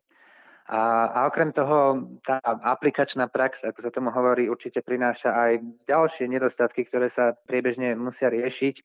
A, 0.65 1.13
a 1.13 1.19
okrem 1.29 1.53
toho, 1.53 2.09
tá 2.25 2.41
aplikačná 2.41 3.29
prax, 3.29 3.61
ako 3.61 3.85
sa 3.85 3.93
tomu 3.93 4.09
hovorí, 4.09 4.49
určite 4.49 4.81
prináša 4.81 5.29
aj 5.29 5.51
ďalšie 5.85 6.25
nedostatky, 6.25 6.81
ktoré 6.89 7.05
sa 7.05 7.37
priebežne 7.37 7.93
musia 7.93 8.33
riešiť. 8.33 8.81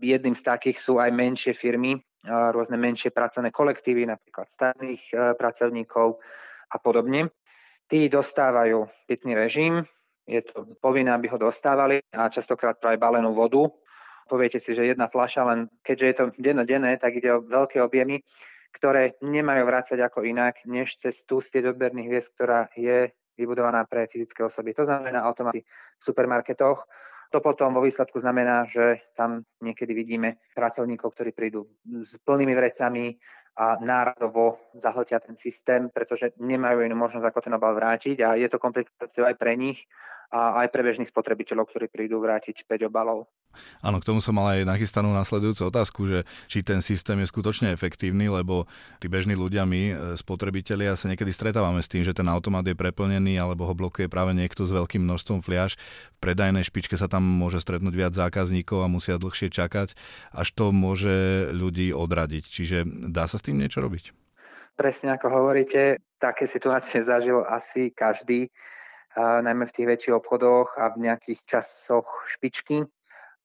Jedným 0.00 0.32
z 0.34 0.42
takých 0.42 0.80
sú 0.80 0.96
aj 0.96 1.12
menšie 1.12 1.52
firmy, 1.52 2.00
rôzne 2.26 2.80
menšie 2.80 3.12
pracovné 3.12 3.52
kolektívy, 3.52 4.08
napríklad 4.08 4.48
starých 4.48 5.02
e, 5.12 5.16
pracovníkov 5.36 6.20
a 6.72 6.76
podobne. 6.76 7.32
Tí 7.88 8.08
dostávajú 8.08 8.88
pitný 9.08 9.32
režim, 9.32 9.84
je 10.28 10.44
to 10.44 10.76
povinné, 10.84 11.12
aby 11.16 11.32
ho 11.32 11.40
dostávali 11.40 12.00
a 12.12 12.28
častokrát 12.28 12.76
práve 12.76 13.00
balenú 13.00 13.32
vodu. 13.32 13.66
Poviete 14.28 14.60
si, 14.60 14.76
že 14.76 14.86
jedna 14.86 15.08
fľaša, 15.08 15.42
len 15.48 15.66
keďže 15.82 16.06
je 16.06 16.14
to 16.14 16.24
dennodenné, 16.38 17.00
tak 17.00 17.18
ide 17.18 17.34
o 17.34 17.44
veľké 17.44 17.82
objemy 17.82 18.20
ktoré 18.70 19.18
nemajú 19.22 19.66
vrácať 19.66 19.98
ako 19.98 20.22
inak, 20.22 20.62
než 20.66 20.94
cez 20.94 21.26
tú 21.26 21.42
sieť 21.42 21.74
odberných 21.74 22.06
hviezd, 22.06 22.30
ktorá 22.38 22.70
je 22.78 23.10
vybudovaná 23.34 23.82
pre 23.88 24.06
fyzické 24.06 24.44
osoby. 24.46 24.76
To 24.76 24.86
znamená 24.86 25.24
automaty 25.26 25.64
v 25.64 26.02
supermarketoch. 26.02 26.86
To 27.30 27.38
potom 27.38 27.70
vo 27.70 27.86
výsledku 27.86 28.18
znamená, 28.18 28.66
že 28.66 29.14
tam 29.14 29.46
niekedy 29.62 29.94
vidíme 29.94 30.42
pracovníkov, 30.50 31.14
ktorí 31.14 31.30
prídu 31.30 31.70
s 31.86 32.18
plnými 32.26 32.54
vrecami 32.58 33.14
a 33.54 33.78
náradovo 33.78 34.58
zahltia 34.74 35.22
ten 35.22 35.38
systém, 35.38 35.90
pretože 35.94 36.34
nemajú 36.42 36.82
inú 36.82 36.98
možnosť 36.98 37.26
ako 37.30 37.40
ten 37.42 37.54
obal 37.54 37.78
vrátiť 37.78 38.16
a 38.26 38.34
je 38.34 38.50
to 38.50 38.58
komplikáciou 38.58 39.30
aj 39.30 39.38
pre 39.38 39.54
nich 39.54 39.86
a 40.30 40.62
aj 40.62 40.70
pre 40.70 40.86
bežných 40.86 41.10
spotrebiteľov, 41.10 41.66
ktorí 41.66 41.90
prídu 41.90 42.22
vrátiť 42.22 42.62
5 42.62 42.86
obalov. 42.86 43.26
Áno, 43.82 43.98
k 43.98 44.06
tomu 44.06 44.22
som 44.22 44.30
mal 44.30 44.54
aj 44.54 44.62
nachystanú 44.62 45.10
následujúcu 45.10 45.62
otázku, 45.66 46.00
že 46.06 46.18
či 46.46 46.62
ten 46.62 46.78
systém 46.78 47.18
je 47.18 47.26
skutočne 47.34 47.74
efektívny, 47.74 48.30
lebo 48.30 48.70
tí 49.02 49.10
bežní 49.10 49.34
ľudia, 49.34 49.66
my, 49.66 49.82
e, 49.90 49.94
spotrebitelia, 50.14 50.94
sa 50.94 51.10
niekedy 51.10 51.34
stretávame 51.34 51.82
s 51.82 51.90
tým, 51.90 52.06
že 52.06 52.14
ten 52.14 52.30
automat 52.30 52.62
je 52.62 52.78
preplnený 52.78 53.42
alebo 53.42 53.66
ho 53.66 53.74
blokuje 53.74 54.06
práve 54.06 54.30
niekto 54.38 54.62
s 54.62 54.70
veľkým 54.70 55.02
množstvom 55.02 55.42
fliaž. 55.42 55.74
V 56.22 56.30
predajnej 56.30 56.62
špičke 56.62 56.94
sa 56.94 57.10
tam 57.10 57.26
môže 57.26 57.58
stretnúť 57.58 57.94
viac 57.98 58.14
zákazníkov 58.14 58.86
a 58.86 58.92
musia 58.92 59.18
dlhšie 59.18 59.50
čakať, 59.50 59.98
až 60.30 60.48
to 60.54 60.70
môže 60.70 61.50
ľudí 61.50 61.90
odradiť. 61.90 62.44
Čiže 62.46 62.78
dá 63.10 63.26
sa 63.26 63.34
s 63.34 63.42
tým 63.42 63.58
niečo 63.58 63.82
robiť? 63.82 64.14
Presne 64.78 65.12
ako 65.18 65.26
hovoríte, 65.28 65.98
také 66.22 66.46
situácie 66.46 67.02
zažil 67.04 67.44
asi 67.44 67.92
každý, 67.92 68.48
najmä 69.18 69.66
v 69.66 69.74
tých 69.74 69.90
väčších 69.90 70.14
obchodoch 70.14 70.78
a 70.78 70.94
v 70.94 71.10
nejakých 71.10 71.42
časoch 71.46 72.28
špičky 72.30 72.86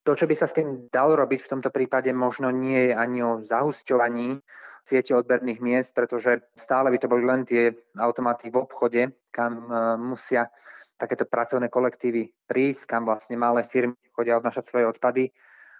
to, 0.05 0.13
čo 0.13 0.29
by 0.29 0.35
sa 0.37 0.45
s 0.45 0.53
tým 0.53 0.85
dalo 0.93 1.17
robiť 1.17 1.41
v 1.41 1.51
tomto 1.57 1.73
prípade, 1.73 2.13
možno 2.13 2.53
nie 2.53 2.93
je 2.93 2.93
ani 2.93 3.25
o 3.25 3.41
zahusťovaní 3.41 4.37
siete 4.85 5.17
odberných 5.17 5.59
miest, 5.65 5.97
pretože 5.97 6.45
stále 6.53 6.93
by 6.93 6.97
to 7.01 7.09
boli 7.09 7.25
len 7.25 7.41
tie 7.41 7.73
automaty 7.97 8.53
v 8.53 8.61
obchode, 8.61 9.01
kam 9.33 9.65
e, 9.65 9.97
musia 9.97 10.53
takéto 11.01 11.25
pracovné 11.25 11.73
kolektívy 11.73 12.29
prísť, 12.45 12.85
kam 12.85 13.09
vlastne 13.09 13.33
malé 13.33 13.65
firmy 13.65 13.97
chodia 14.13 14.37
odnášať 14.37 14.69
svoje 14.69 14.85
odpady. 14.93 15.33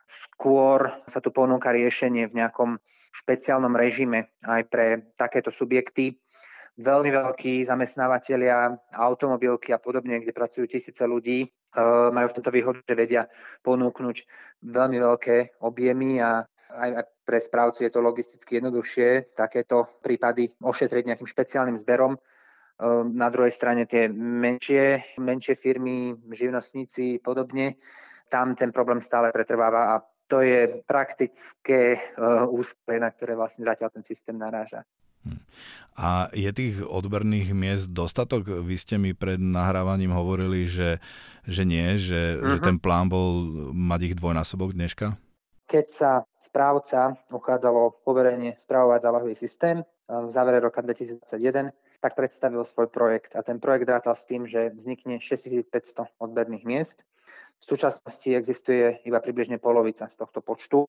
Skôr 0.10 0.89
sa 1.06 1.21
tu 1.21 1.30
ponúka 1.30 1.69
riešenie 1.69 2.26
v 2.26 2.38
nejakom 2.41 2.82
špeciálnom 3.13 3.78
režime 3.78 4.34
aj 4.41 4.62
pre 4.74 5.13
takéto 5.13 5.54
subjekty. 5.54 6.17
Veľmi 6.75 7.07
veľkí 7.07 7.63
zamestnávateľia, 7.63 8.75
automobilky 8.99 9.71
a 9.71 9.79
podobne, 9.79 10.19
kde 10.19 10.35
pracujú 10.35 10.67
tisíce 10.67 10.99
ľudí, 11.07 11.47
Eh, 11.75 12.09
majú 12.11 12.31
v 12.31 12.35
tomto 12.39 12.55
výhodu, 12.55 12.79
že 12.88 12.95
vedia 12.95 13.27
ponúknuť 13.59 14.17
veľmi 14.63 14.95
veľké 14.95 15.59
objemy 15.59 16.23
a 16.23 16.47
aj 16.71 17.11
pre 17.27 17.39
správcu 17.43 17.83
je 17.83 17.91
to 17.91 17.99
logisticky 17.99 18.63
jednoduchšie 18.63 19.35
takéto 19.35 19.99
prípady 19.99 20.55
ošetriť 20.63 21.03
nejakým 21.03 21.27
špeciálnym 21.27 21.75
zberom. 21.75 22.15
Eh, 22.15 23.03
na 23.11 23.27
druhej 23.27 23.51
strane 23.51 23.83
tie 23.91 24.07
menšie, 24.07 25.19
menšie 25.19 25.59
firmy, 25.59 26.15
živnostníci 26.31 27.19
podobne, 27.19 27.75
tam 28.31 28.55
ten 28.55 28.71
problém 28.71 29.03
stále 29.03 29.35
pretrváva 29.35 29.99
a 29.99 30.03
to 30.25 30.41
je 30.41 30.81
praktické 30.89 32.01
uh, 32.17 32.49
úspech, 32.49 32.97
na 32.97 33.13
ktoré 33.13 33.38
vlastne 33.38 33.61
zatiaľ 33.61 33.93
ten 33.93 34.01
systém 34.01 34.33
naráža. 34.33 34.81
Hm. 35.25 35.41
A 35.95 36.27
je 36.35 36.51
tých 36.51 36.75
odberných 36.83 37.55
miest 37.55 37.88
dostatok? 37.88 38.47
Vy 38.67 38.75
ste 38.75 38.99
mi 38.99 39.15
pred 39.15 39.39
nahrávaním 39.39 40.11
hovorili, 40.11 40.67
že 40.67 40.99
že 41.45 41.63
nie, 41.63 41.97
že, 42.01 42.38
uh-huh. 42.38 42.49
že 42.49 42.57
mhm. 42.59 42.65
ten 42.65 42.77
plán 42.81 43.07
bol 43.07 43.45
mať 43.71 44.13
ich 44.13 44.15
dvojnásobok 44.17 44.73
dneška? 44.73 45.15
Keď 45.65 45.85
sa 45.89 46.11
správca 46.38 47.17
uchádzalo 47.33 48.05
poverenie 48.05 48.53
správovať 48.53 49.01
zálohový 49.01 49.33
systém 49.33 49.81
v 50.05 50.29
závere 50.29 50.61
roka 50.61 50.85
2021, 50.85 51.73
tak 52.05 52.13
predstavil 52.13 52.61
svoj 52.61 52.85
projekt 52.93 53.33
a 53.33 53.41
ten 53.41 53.57
projekt 53.57 53.89
rátal 53.89 54.13
s 54.13 54.29
tým, 54.29 54.45
že 54.45 54.69
vznikne 54.77 55.17
6500 55.17 56.05
odberných 56.21 56.65
miest. 56.69 57.01
V 57.65 57.73
súčasnosti 57.73 58.29
existuje 58.29 59.01
iba 59.09 59.17
približne 59.17 59.57
polovica 59.57 60.05
z 60.05 60.21
tohto 60.21 60.45
počtu 60.45 60.85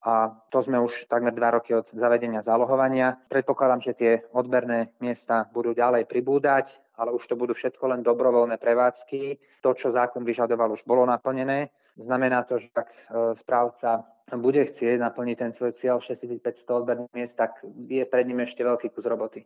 a 0.00 0.32
to 0.48 0.64
sme 0.64 0.80
už 0.80 1.12
takmer 1.12 1.36
dva 1.36 1.60
roky 1.60 1.76
od 1.76 1.84
zavedenia 1.92 2.40
zálohovania. 2.40 3.20
Predpokladám, 3.28 3.80
že 3.84 3.92
tie 3.92 4.12
odberné 4.32 4.96
miesta 5.04 5.44
budú 5.52 5.76
ďalej 5.76 6.08
pribúdať, 6.08 6.80
ale 6.96 7.12
už 7.12 7.28
to 7.28 7.36
budú 7.36 7.52
všetko 7.52 7.84
len 7.92 8.00
dobrovoľné 8.00 8.56
prevádzky. 8.56 9.36
To, 9.60 9.76
čo 9.76 9.92
zákon 9.92 10.24
vyžadoval, 10.24 10.72
už 10.72 10.88
bolo 10.88 11.04
naplnené. 11.04 11.68
Znamená 12.00 12.48
to, 12.48 12.56
že 12.56 12.72
ak 12.72 12.88
e, 12.88 12.98
správca 13.36 14.08
bude 14.40 14.62
chcieť 14.62 15.02
naplniť 15.04 15.36
ten 15.36 15.52
svoj 15.52 15.76
cieľ 15.76 16.00
6500 16.00 16.64
odberných 16.64 17.12
miest, 17.12 17.36
tak 17.36 17.60
je 17.66 18.00
pred 18.08 18.24
ním 18.24 18.46
ešte 18.46 18.64
veľký 18.64 18.94
kus 18.94 19.04
roboty. 19.04 19.44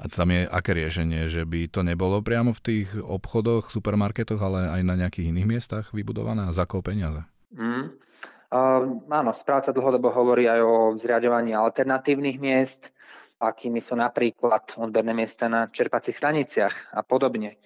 A 0.00 0.10
tam 0.10 0.34
je 0.34 0.48
aké 0.48 0.74
riešenie, 0.74 1.30
že 1.30 1.46
by 1.46 1.70
to 1.70 1.86
nebolo 1.86 2.18
priamo 2.18 2.50
v 2.50 2.64
tých 2.64 2.88
obchodoch, 2.98 3.70
supermarketoch, 3.70 4.40
ale 4.42 4.74
aj 4.74 4.82
na 4.82 4.94
nejakých 4.98 5.30
iných 5.30 5.46
miestach 5.46 5.84
vybudované 5.94 6.50
a 6.50 6.56
za 6.56 6.66
peniaze? 6.66 7.22
Mm. 7.54 8.03
Uh, 8.54 9.02
áno, 9.10 9.34
správca 9.34 9.74
dlhodobo 9.74 10.14
hovorí 10.14 10.46
aj 10.46 10.60
o 10.62 10.94
zriadovaní 10.94 11.58
alternatívnych 11.58 12.38
miest, 12.38 12.94
akými 13.42 13.82
sú 13.82 13.98
napríklad 13.98 14.78
odberné 14.78 15.10
miesta 15.10 15.50
na 15.50 15.66
čerpacích 15.66 16.14
staniciach 16.14 16.94
a 16.94 17.02
podobne. 17.02 17.58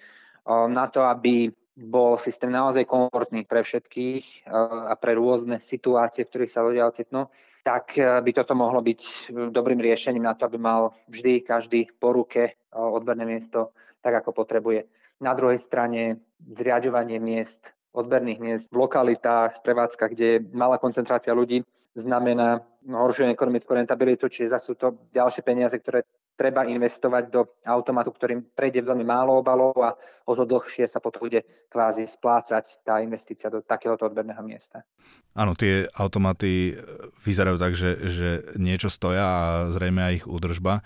Uh, 0.49 0.65
na 0.65 0.89
to, 0.89 1.05
aby 1.05 1.53
bol 1.77 2.17
systém 2.17 2.49
naozaj 2.49 2.89
komfortný 2.89 3.45
pre 3.45 3.61
všetkých 3.61 4.49
a 4.89 4.97
pre 4.99 5.15
rôzne 5.15 5.63
situácie, 5.63 6.27
v 6.27 6.29
ktorých 6.33 6.51
sa 6.51 6.65
ľudia 6.65 6.91
ocitnú, 6.91 7.31
tak 7.63 7.95
by 7.95 8.31
toto 8.35 8.51
mohlo 8.51 8.83
byť 8.83 9.31
dobrým 9.47 9.79
riešením 9.79 10.27
na 10.27 10.35
to, 10.35 10.43
aby 10.43 10.59
mal 10.59 10.91
vždy 11.07 11.39
každý 11.39 11.87
po 11.95 12.11
ruke 12.11 12.59
odberné 12.75 13.23
miesto 13.23 13.71
tak, 14.03 14.11
ako 14.11 14.35
potrebuje. 14.35 14.91
Na 15.23 15.31
druhej 15.31 15.63
strane 15.63 16.19
zriadovanie 16.43 17.15
miest, 17.23 17.71
odberných 17.93 18.39
miest 18.39 18.65
v 18.69 18.85
lokalitách, 18.85 19.65
prevádzkach, 19.65 20.11
kde 20.13 20.25
je 20.25 20.43
malá 20.53 20.77
koncentrácia 20.77 21.33
ľudí, 21.33 21.65
znamená 21.97 22.61
horšiu 22.85 23.27
ekonomickú 23.33 23.75
rentabilitu, 23.75 24.29
čiže 24.29 24.55
zase 24.55 24.65
sú 24.71 24.73
to 24.77 24.87
ďalšie 25.11 25.41
peniaze, 25.43 25.75
ktoré 25.75 26.05
treba 26.39 26.63
investovať 26.63 27.23
do 27.27 27.43
automatu, 27.67 28.15
ktorým 28.15 28.55
prejde 28.55 28.79
veľmi 28.79 29.03
málo 29.03 29.43
obalov 29.43 29.75
a 29.83 29.91
o 30.23 30.31
to 30.31 30.47
dlhšie 30.47 30.87
sa 30.87 31.03
potom 31.03 31.27
bude 31.27 31.43
kvázi 31.67 32.07
splácať 32.07 32.79
tá 32.87 33.03
investícia 33.03 33.51
do 33.51 33.59
takéhoto 33.59 34.07
odberného 34.07 34.39
miesta. 34.47 34.87
Áno, 35.35 35.51
tie 35.59 35.83
automaty 35.99 36.79
vyzerajú 37.27 37.59
tak, 37.59 37.75
že, 37.75 37.91
že 38.07 38.29
niečo 38.55 38.87
stoja 38.87 39.25
a 39.27 39.41
zrejme 39.75 39.99
aj 39.99 40.13
ich 40.23 40.25
údržba. 40.31 40.79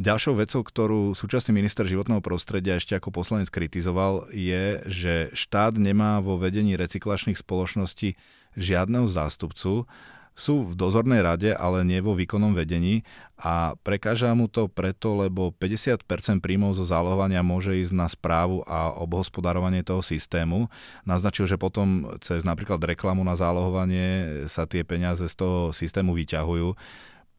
Ďalšou 0.00 0.40
vecou, 0.40 0.64
ktorú 0.64 1.12
súčasný 1.12 1.52
minister 1.52 1.84
životného 1.84 2.24
prostredia 2.24 2.80
ešte 2.80 2.96
ako 2.96 3.12
poslanec 3.12 3.52
kritizoval, 3.52 4.32
je, 4.32 4.80
že 4.88 5.28
štát 5.36 5.76
nemá 5.76 6.24
vo 6.24 6.40
vedení 6.40 6.72
recyklačných 6.72 7.36
spoločností 7.36 8.16
žiadneho 8.56 9.04
zástupcu, 9.04 9.84
sú 10.32 10.64
v 10.64 10.72
dozornej 10.72 11.20
rade, 11.20 11.52
ale 11.52 11.84
nie 11.84 12.00
vo 12.00 12.16
výkonnom 12.16 12.56
vedení 12.56 13.04
a 13.36 13.76
prekáža 13.84 14.32
mu 14.32 14.48
to 14.48 14.72
preto, 14.72 15.20
lebo 15.20 15.52
50% 15.52 16.00
príjmov 16.40 16.80
zo 16.80 16.88
zálohovania 16.88 17.44
môže 17.44 17.76
ísť 17.76 17.92
na 17.92 18.08
správu 18.08 18.64
a 18.64 18.96
obhospodarovanie 18.96 19.84
toho 19.84 20.00
systému. 20.00 20.72
Naznačil, 21.04 21.44
že 21.44 21.60
potom 21.60 22.16
cez 22.24 22.40
napríklad 22.40 22.80
reklamu 22.80 23.20
na 23.20 23.36
zálohovanie 23.36 24.48
sa 24.48 24.64
tie 24.64 24.80
peniaze 24.80 25.28
z 25.28 25.34
toho 25.36 25.76
systému 25.76 26.16
vyťahujú. 26.16 26.72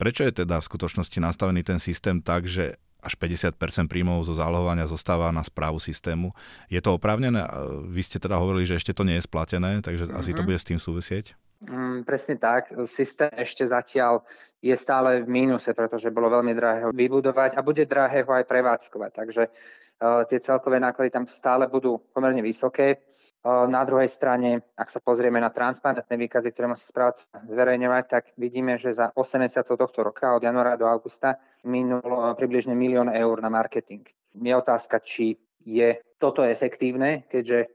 Prečo 0.01 0.25
je 0.25 0.33
teda 0.33 0.57
v 0.57 0.65
skutočnosti 0.65 1.21
nastavený 1.21 1.61
ten 1.61 1.77
systém 1.77 2.17
tak, 2.25 2.49
že 2.49 2.73
až 3.05 3.13
50% 3.21 3.53
príjmov 3.85 4.25
zo 4.25 4.33
zálohovania 4.33 4.89
zostáva 4.89 5.29
na 5.29 5.45
správu 5.45 5.77
systému. 5.77 6.33
Je 6.73 6.81
to 6.81 6.97
oprávnené? 6.97 7.45
Vy 7.85 8.01
ste 8.01 8.17
teda 8.17 8.37
hovorili, 8.41 8.65
že 8.65 8.81
ešte 8.81 8.97
to 8.97 9.05
nie 9.05 9.21
je 9.21 9.25
splatené, 9.29 9.81
takže 9.85 10.09
mm-hmm. 10.09 10.17
asi 10.17 10.33
to 10.33 10.41
mhm. 10.41 10.47
bude 10.49 10.57
s 10.57 10.65
tým 10.65 10.79
súvisieť? 10.81 11.37
Mm, 11.69 12.01
presne 12.01 12.41
tak. 12.41 12.73
Systém 12.89 13.29
ešte 13.37 13.69
zatiaľ 13.69 14.25
je 14.61 14.73
stále 14.73 15.21
v 15.21 15.29
mínuse, 15.29 15.69
pretože 15.73 16.13
bolo 16.13 16.33
veľmi 16.33 16.53
drahé 16.57 16.89
ho 16.89 16.91
vybudovať 16.93 17.57
a 17.57 17.65
bude 17.65 17.85
drahé 17.85 18.25
ho 18.25 18.33
aj 18.33 18.45
prevádzkovať. 18.49 19.11
Takže 19.13 19.43
uh, 19.49 20.25
tie 20.25 20.41
celkové 20.41 20.81
náklady 20.81 21.13
tam 21.13 21.25
stále 21.29 21.69
budú 21.69 22.01
pomerne 22.13 22.41
vysoké. 22.41 23.01
Uh, 23.41 23.65
na 23.65 23.81
druhej 23.81 24.05
strane, 24.05 24.61
ak 24.77 24.93
sa 24.93 25.01
pozrieme 25.01 25.41
na 25.41 25.49
transparentné 25.49 26.13
výkazy, 26.13 26.53
ktoré 26.53 26.69
musí 26.69 26.85
správca 26.85 27.25
zverejňovať, 27.49 28.03
tak 28.05 28.23
vidíme, 28.37 28.77
že 28.77 28.93
za 28.93 29.09
8 29.17 29.41
mesiacov 29.41 29.81
tohto 29.81 29.99
roka, 30.05 30.37
od 30.37 30.45
januára 30.45 30.77
do 30.77 30.85
augusta, 30.85 31.41
minulo 31.65 32.21
uh, 32.21 32.37
približne 32.37 32.77
milión 32.77 33.09
eur 33.09 33.41
na 33.41 33.49
marketing. 33.49 34.05
Je 34.37 34.53
otázka, 34.53 35.01
či 35.01 35.41
je 35.65 35.97
toto 36.21 36.45
efektívne, 36.45 37.25
keďže 37.29 37.73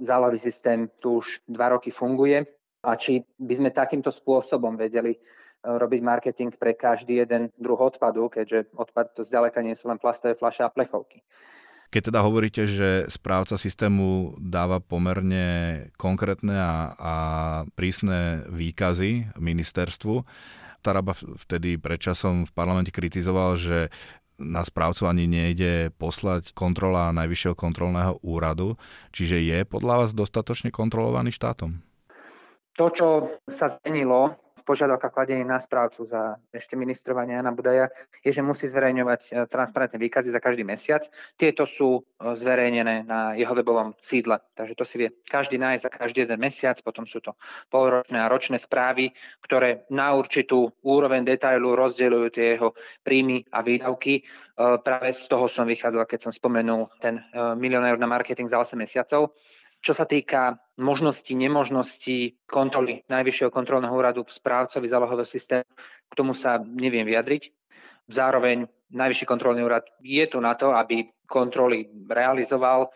zálohový 0.00 0.38
systém 0.38 0.88
tu 1.00 1.24
už 1.24 1.40
dva 1.48 1.72
roky 1.72 1.88
funguje 1.88 2.44
a 2.84 2.96
či 2.96 3.24
by 3.40 3.54
sme 3.56 3.70
takýmto 3.72 4.12
spôsobom 4.12 4.76
vedeli 4.76 5.16
e, 5.16 5.18
robiť 5.64 6.00
marketing 6.04 6.50
pre 6.54 6.76
každý 6.76 7.24
jeden 7.24 7.48
druh 7.56 7.80
odpadu, 7.80 8.28
keďže 8.28 8.70
odpad 8.76 9.16
to 9.16 9.22
zďaleka 9.24 9.64
nie 9.64 9.74
sú 9.74 9.88
len 9.88 9.98
plastové 9.98 10.36
fľaše 10.36 10.62
a 10.62 10.72
plechovky. 10.72 11.24
Keď 11.90 12.12
teda 12.12 12.20
hovoríte, 12.26 12.66
že 12.66 13.06
správca 13.06 13.54
systému 13.54 14.34
dáva 14.42 14.82
pomerne 14.82 15.46
konkrétne 15.96 16.54
a, 16.58 16.74
a 16.98 17.14
prísne 17.78 18.46
výkazy 18.50 19.38
ministerstvu, 19.38 20.26
Taraba 20.86 21.18
vtedy 21.18 21.82
predčasom 21.82 22.46
v 22.46 22.54
parlamente 22.54 22.94
kritizoval, 22.94 23.58
že 23.58 23.90
na 24.38 24.62
správcu 24.62 25.08
ani 25.10 25.26
nejde 25.26 25.90
poslať 25.98 26.52
kontrola 26.52 27.10
Najvyššieho 27.10 27.56
kontrolného 27.58 28.20
úradu, 28.22 28.78
čiže 29.10 29.40
je 29.42 29.66
podľa 29.66 30.06
vás 30.06 30.10
dostatočne 30.12 30.70
kontrolovaný 30.70 31.34
štátom? 31.34 31.82
To, 32.76 32.86
čo 32.92 33.08
sa 33.48 33.72
zmenilo 33.80 34.36
v 34.66 34.74
požiadavkách 34.74 35.14
kladení 35.14 35.46
na 35.46 35.62
správcu 35.62 36.02
za 36.02 36.42
ešte 36.50 36.74
ministrovania 36.74 37.38
Jana 37.38 37.54
Budaja, 37.54 37.86
je, 38.18 38.34
že 38.34 38.42
musí 38.42 38.66
zverejňovať 38.66 39.20
e, 39.30 39.46
transparentné 39.46 39.94
výkazy 39.94 40.34
za 40.34 40.42
každý 40.42 40.66
mesiac. 40.66 41.06
Tieto 41.38 41.70
sú 41.70 42.02
e, 42.02 42.34
zverejnené 42.34 43.06
na 43.06 43.38
jeho 43.38 43.54
webovom 43.54 43.94
sídle, 44.02 44.42
takže 44.58 44.74
to 44.74 44.82
si 44.82 44.98
vie 44.98 45.08
každý 45.30 45.54
nájsť 45.62 45.82
za 45.86 45.90
každý 45.94 46.26
jeden 46.26 46.42
mesiac. 46.42 46.74
Potom 46.82 47.06
sú 47.06 47.22
to 47.22 47.38
polročné 47.70 48.18
a 48.18 48.26
ročné 48.26 48.58
správy, 48.58 49.14
ktoré 49.38 49.86
na 49.94 50.18
určitú 50.18 50.74
úroveň 50.82 51.22
detailu 51.22 51.78
rozdeľujú 51.78 52.26
tie 52.34 52.58
jeho 52.58 52.74
príjmy 53.06 53.46
a 53.54 53.62
výdavky. 53.62 54.18
E, 54.18 54.22
práve 54.82 55.14
z 55.14 55.30
toho 55.30 55.46
som 55.46 55.62
vychádzal, 55.70 56.10
keď 56.10 56.26
som 56.26 56.34
spomenul 56.34 56.90
ten 56.98 57.22
milión 57.54 57.86
eur 57.86 58.02
na 58.02 58.10
marketing 58.10 58.50
za 58.50 58.58
8 58.58 58.74
mesiacov. 58.74 59.30
Čo 59.86 59.94
sa 59.94 60.02
týka 60.02 60.58
možnosti, 60.82 61.30
nemožnosti 61.30 62.42
kontroly 62.50 63.06
Najvyššieho 63.06 63.54
kontrolného 63.54 63.94
úradu 63.94 64.26
správcovi 64.26 64.90
zálohového 64.90 65.22
systému, 65.22 65.62
k 66.10 66.16
tomu 66.18 66.34
sa 66.34 66.58
neviem 66.58 67.06
vyjadriť. 67.06 67.54
Zároveň 68.10 68.66
Najvyšší 68.90 69.30
kontrolný 69.30 69.62
úrad 69.62 69.86
je 70.02 70.26
tu 70.26 70.42
na 70.42 70.58
to, 70.58 70.74
aby 70.74 71.06
kontroly 71.30 71.86
realizoval, 72.10 72.90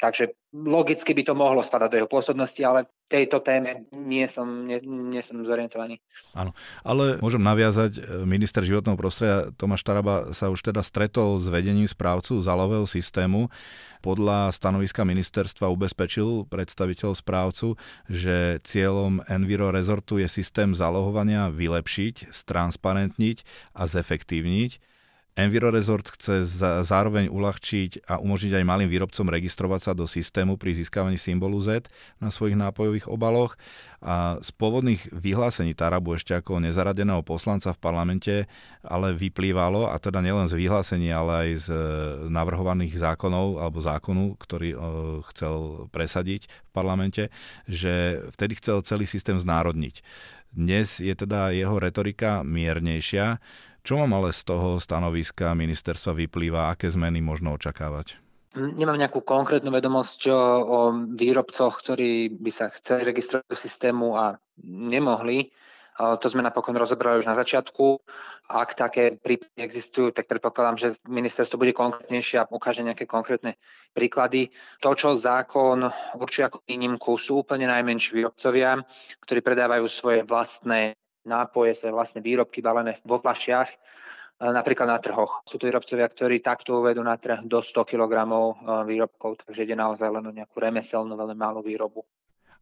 takže 0.00 0.32
logicky 0.56 1.12
by 1.12 1.22
to 1.22 1.36
mohlo 1.36 1.60
spadať 1.60 1.88
do 1.92 1.98
jeho 2.02 2.10
pôsobnosti, 2.10 2.58
ale 2.64 2.88
tejto 3.06 3.44
téme 3.44 3.86
nie 3.92 4.24
som, 4.26 4.64
nie, 4.64 4.80
nie 4.82 5.20
som 5.20 5.44
zorientovaný. 5.44 6.00
Áno, 6.32 6.56
ale 6.82 7.20
môžem 7.20 7.44
naviazať, 7.44 8.00
e, 8.00 8.24
minister 8.24 8.64
životného 8.64 8.96
prostredia 8.96 9.52
Tomáš 9.54 9.84
Taraba 9.84 10.32
sa 10.32 10.48
už 10.48 10.64
teda 10.64 10.80
stretol 10.80 11.38
s 11.38 11.46
vedením 11.52 11.86
správcu 11.86 12.40
zálového 12.40 12.88
systému. 12.88 13.52
Podľa 14.00 14.56
stanoviska 14.56 15.04
ministerstva 15.04 15.68
ubezpečil 15.68 16.48
predstaviteľ 16.48 17.12
správcu, 17.12 17.76
že 18.08 18.64
cieľom 18.64 19.20
Enviro 19.28 19.68
Resortu 19.68 20.16
je 20.16 20.26
systém 20.26 20.72
zálohovania 20.72 21.52
vylepšiť, 21.52 22.32
stransparentniť 22.32 23.44
a 23.76 23.84
zefektívniť 23.84 24.89
Enviro 25.38 25.70
Resort 25.70 26.10
chce 26.10 26.42
zároveň 26.82 27.30
uľahčiť 27.30 28.10
a 28.10 28.18
umožniť 28.18 28.60
aj 28.60 28.64
malým 28.66 28.90
výrobcom 28.90 29.30
registrovať 29.30 29.80
sa 29.80 29.92
do 29.94 30.04
systému 30.04 30.58
pri 30.58 30.74
získavaní 30.74 31.16
symbolu 31.16 31.62
Z 31.62 31.86
na 32.18 32.34
svojich 32.34 32.58
nápojových 32.58 33.06
obaloch. 33.06 33.54
A 34.02 34.40
z 34.42 34.50
pôvodných 34.56 35.12
vyhlásení 35.12 35.76
Tarabu 35.76 36.16
ešte 36.16 36.34
ako 36.34 36.58
nezaradeného 36.58 37.22
poslanca 37.22 37.70
v 37.70 37.78
parlamente 37.78 38.34
ale 38.80 39.12
vyplývalo, 39.12 39.92
a 39.92 40.00
teda 40.00 40.24
nielen 40.24 40.48
z 40.48 40.56
vyhlásení, 40.56 41.12
ale 41.12 41.32
aj 41.36 41.50
z 41.62 41.66
e, 41.68 41.78
navrhovaných 42.32 42.96
zákonov 42.96 43.60
alebo 43.60 43.84
zákonu, 43.84 44.40
ktorý 44.40 44.70
e, 44.72 44.78
chcel 45.30 45.86
presadiť 45.92 46.48
v 46.48 46.70
parlamente, 46.72 47.22
že 47.68 48.24
vtedy 48.32 48.56
chcel 48.56 48.80
celý 48.88 49.04
systém 49.04 49.36
znárodniť. 49.36 50.00
Dnes 50.50 50.98
je 50.98 51.12
teda 51.14 51.52
jeho 51.54 51.76
retorika 51.78 52.42
miernejšia, 52.42 53.38
čo 53.84 54.00
mám 54.00 54.16
ale 54.20 54.30
z 54.36 54.42
toho 54.44 54.76
stanoviska 54.80 55.52
ministerstva 55.56 56.12
vyplýva, 56.14 56.72
aké 56.72 56.88
zmeny 56.88 57.24
možno 57.24 57.56
očakávať? 57.56 58.20
Nemám 58.50 58.98
nejakú 58.98 59.22
konkrétnu 59.22 59.70
vedomosť 59.70 60.26
o 60.66 60.78
výrobcoch, 61.14 61.78
ktorí 61.78 62.34
by 62.34 62.50
sa 62.50 62.66
chceli 62.74 63.06
registrovať 63.06 63.46
do 63.46 63.54
systému 63.54 64.18
a 64.18 64.34
nemohli. 64.66 65.54
To 66.00 66.26
sme 66.26 66.42
napokon 66.42 66.74
rozobrali 66.74 67.22
už 67.22 67.30
na 67.30 67.38
začiatku. 67.38 68.02
Ak 68.50 68.74
také 68.74 69.14
prípady 69.14 69.62
existujú, 69.62 70.10
tak 70.10 70.26
predpokladám, 70.26 70.74
že 70.80 70.88
ministerstvo 71.06 71.60
bude 71.60 71.70
konkrétnejšie 71.70 72.42
a 72.42 72.48
ukáže 72.50 72.82
nejaké 72.82 73.06
konkrétne 73.06 73.54
príklady. 73.94 74.50
To, 74.82 74.98
čo 74.98 75.14
zákon 75.14 75.86
určuje 76.18 76.50
ako 76.50 76.66
výnimku, 76.66 77.14
sú 77.22 77.46
úplne 77.46 77.70
najmenší 77.70 78.18
výrobcovia, 78.18 78.82
ktorí 79.22 79.46
predávajú 79.46 79.86
svoje 79.86 80.26
vlastné 80.26 80.98
nápoje, 81.24 81.76
svoje 81.76 81.92
vlastné 81.92 82.20
výrobky 82.24 82.64
balené 82.64 83.00
vo 83.04 83.20
fľašiach, 83.20 83.68
e, 83.68 83.76
napríklad 84.40 84.88
na 84.88 84.98
trhoch. 84.98 85.44
Sú 85.44 85.60
to 85.60 85.68
výrobcovia, 85.68 86.08
ktorí 86.08 86.40
takto 86.40 86.80
uvedú 86.80 87.04
na 87.04 87.16
trh 87.20 87.44
do 87.44 87.60
100 87.60 87.84
kg 87.84 88.12
e, 88.24 88.52
výrobkov, 88.88 89.44
takže 89.44 89.64
ide 89.68 89.76
naozaj 89.76 90.08
len 90.08 90.24
o 90.24 90.32
nejakú 90.32 90.56
remeselnú, 90.56 91.16
veľmi 91.16 91.36
malú 91.36 91.60
výrobu. 91.60 92.04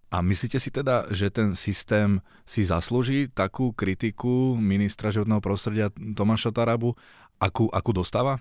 A 0.08 0.24
myslíte 0.24 0.56
si 0.56 0.72
teda, 0.72 1.04
že 1.12 1.28
ten 1.28 1.52
systém 1.52 2.24
si 2.48 2.64
zaslúži 2.64 3.28
takú 3.28 3.76
kritiku 3.76 4.56
ministra 4.56 5.12
životného 5.12 5.44
prostredia 5.44 5.92
Tomáša 5.92 6.48
Tarabu, 6.48 6.96
akú, 7.36 7.68
akú 7.68 7.92
dostáva? 7.92 8.40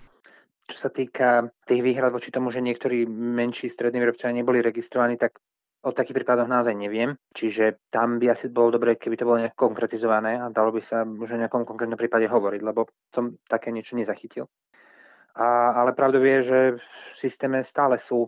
Čo 0.64 0.88
sa 0.88 0.90
týka 0.92 1.48
tých 1.68 1.84
výhrad 1.84 2.12
voči 2.12 2.32
tomu, 2.32 2.48
že 2.48 2.64
niektorí 2.64 3.04
menší 3.08 3.68
strední 3.68 4.00
výrobcovia 4.00 4.36
neboli 4.36 4.64
registrovaní, 4.64 5.20
tak 5.20 5.40
O 5.86 5.94
takých 5.94 6.22
prípadoch 6.22 6.50
naozaj 6.50 6.74
neviem, 6.74 7.14
čiže 7.30 7.78
tam 7.86 8.18
by 8.18 8.34
asi 8.34 8.50
bolo 8.50 8.74
dobre, 8.74 8.98
keby 8.98 9.14
to 9.14 9.22
bolo 9.22 9.38
nejak 9.38 9.54
konkretizované 9.54 10.34
a 10.42 10.50
dalo 10.50 10.74
by 10.74 10.82
sa 10.82 11.06
už 11.06 11.38
o 11.38 11.40
nejakom 11.40 11.62
konkrétnom 11.62 11.94
prípade 11.94 12.26
hovoriť, 12.26 12.60
lebo 12.66 12.90
som 13.14 13.38
také 13.46 13.70
niečo 13.70 13.94
nezachytil. 13.94 14.50
A, 15.38 15.78
ale 15.78 15.94
pravdou 15.94 16.18
je, 16.18 16.38
že 16.42 16.58
v 16.82 17.14
systéme 17.14 17.62
stále 17.62 17.94
sú 17.94 18.26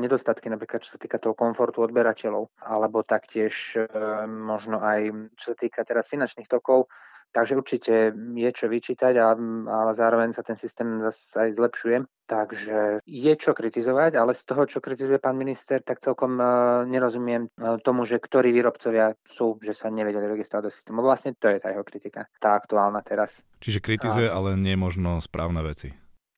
nedostatky, 0.00 0.48
napríklad 0.48 0.80
čo 0.80 0.96
sa 0.96 0.98
týka 1.00 1.20
toho 1.20 1.36
komfortu 1.36 1.84
odberateľov, 1.84 2.48
alebo 2.64 3.04
taktiež 3.04 3.76
e, 3.76 3.84
možno 4.24 4.80
aj 4.80 5.12
čo 5.36 5.52
sa 5.52 5.56
týka 5.60 5.84
teraz 5.84 6.08
finančných 6.08 6.48
tokov, 6.48 6.88
Takže 7.32 7.56
určite 7.56 8.12
je 8.14 8.50
čo 8.52 8.68
vyčítať, 8.68 9.16
a, 9.16 9.32
ale 9.64 9.90
zároveň 9.96 10.36
sa 10.36 10.44
ten 10.44 10.52
systém 10.52 11.00
zase 11.00 11.48
aj 11.48 11.50
zlepšuje. 11.56 11.96
Takže 12.28 13.00
je 13.08 13.32
čo 13.40 13.56
kritizovať, 13.56 14.20
ale 14.20 14.36
z 14.36 14.44
toho, 14.44 14.68
čo 14.68 14.84
kritizuje 14.84 15.16
pán 15.16 15.40
minister, 15.40 15.80
tak 15.80 16.04
celkom 16.04 16.36
uh, 16.36 16.84
nerozumiem 16.84 17.48
uh, 17.48 17.80
tomu, 17.80 18.04
že 18.04 18.20
ktorí 18.20 18.52
výrobcovia 18.52 19.16
sú, 19.24 19.56
že 19.64 19.72
sa 19.72 19.88
nevedeli 19.88 20.28
registrovať 20.28 20.62
do 20.68 20.72
systému. 20.72 21.00
Vlastne 21.00 21.32
to 21.36 21.48
je 21.48 21.56
tá 21.56 21.72
jeho 21.72 21.84
kritika, 21.84 22.28
tá 22.36 22.52
aktuálna 22.52 23.00
teraz. 23.00 23.44
Čiže 23.64 23.80
kritizuje, 23.80 24.28
a... 24.28 24.36
ale 24.36 24.56
nie 24.60 24.76
možno 24.76 25.20
správne 25.24 25.64
veci. 25.64 25.92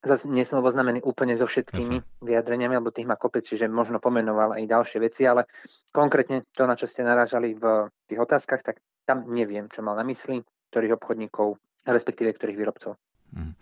Zase 0.04 0.28
nie 0.28 0.44
som 0.44 0.60
oboznamený 0.60 1.00
úplne 1.00 1.32
so 1.32 1.48
všetkými 1.48 1.96
Jasne. 2.04 2.22
vyjadreniami, 2.22 2.76
lebo 2.76 2.92
tých 2.92 3.08
má 3.08 3.16
kopec, 3.16 3.42
čiže 3.42 3.72
možno 3.72 3.98
pomenoval 3.98 4.52
aj 4.52 4.68
ďalšie 4.68 4.98
veci, 5.00 5.24
ale 5.24 5.48
konkrétne 5.90 6.44
to, 6.52 6.68
na 6.68 6.76
čo 6.76 6.84
ste 6.84 7.02
narážali 7.02 7.56
v 7.56 7.88
tých 8.04 8.20
otázkach, 8.20 8.60
tak 8.60 8.84
tam 9.08 9.24
neviem, 9.32 9.68
čo 9.72 9.80
mal 9.80 9.96
na 9.96 10.04
mysli 10.04 10.44
ktorých 10.74 10.98
obchodníkov, 10.98 11.54
respektíve 11.86 12.34
ktorých 12.34 12.58
výrobcov. 12.58 12.98
Mhm. 13.30 13.54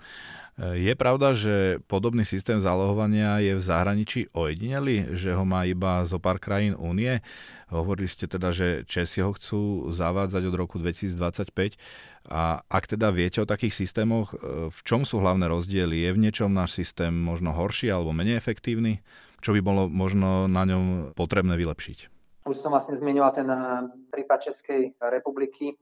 Je 0.76 0.92
pravda, 0.92 1.32
že 1.32 1.80
podobný 1.88 2.28
systém 2.28 2.60
zálohovania 2.60 3.40
je 3.40 3.56
v 3.56 3.62
zahraničí 3.64 4.20
ojedinelý, 4.36 5.16
že 5.16 5.32
ho 5.32 5.48
má 5.48 5.64
iba 5.64 6.04
zo 6.04 6.20
pár 6.20 6.36
krajín 6.36 6.76
únie? 6.76 7.24
Hovorili 7.72 8.04
ste 8.04 8.28
teda, 8.28 8.52
že 8.52 8.84
Česi 8.84 9.24
ho 9.24 9.32
chcú 9.32 9.88
zavádzať 9.88 10.42
od 10.44 10.54
roku 10.60 10.76
2025. 10.76 11.80
A 12.28 12.60
ak 12.68 12.84
teda 12.84 13.08
viete 13.08 13.40
o 13.40 13.48
takých 13.48 13.72
systémoch, 13.72 14.36
e, 14.36 14.68
v 14.68 14.80
čom 14.84 15.08
sú 15.08 15.24
hlavné 15.24 15.48
rozdiely? 15.48 16.04
Je 16.04 16.10
v 16.12 16.20
niečom 16.20 16.52
náš 16.52 16.76
systém 16.76 17.10
možno 17.10 17.56
horší 17.56 17.88
alebo 17.88 18.12
menej 18.12 18.36
efektívny? 18.36 19.00
Čo 19.40 19.56
by 19.56 19.60
bolo 19.64 19.88
možno 19.88 20.46
na 20.52 20.68
ňom 20.68 21.16
potrebné 21.16 21.56
vylepšiť? 21.56 22.12
Už 22.44 22.60
som 22.60 22.76
vlastne 22.76 22.94
zmienila 22.94 23.32
ten 23.32 23.48
e, 23.48 23.56
prípad 24.12 24.52
Českej 24.52 25.00
republiky 25.00 25.80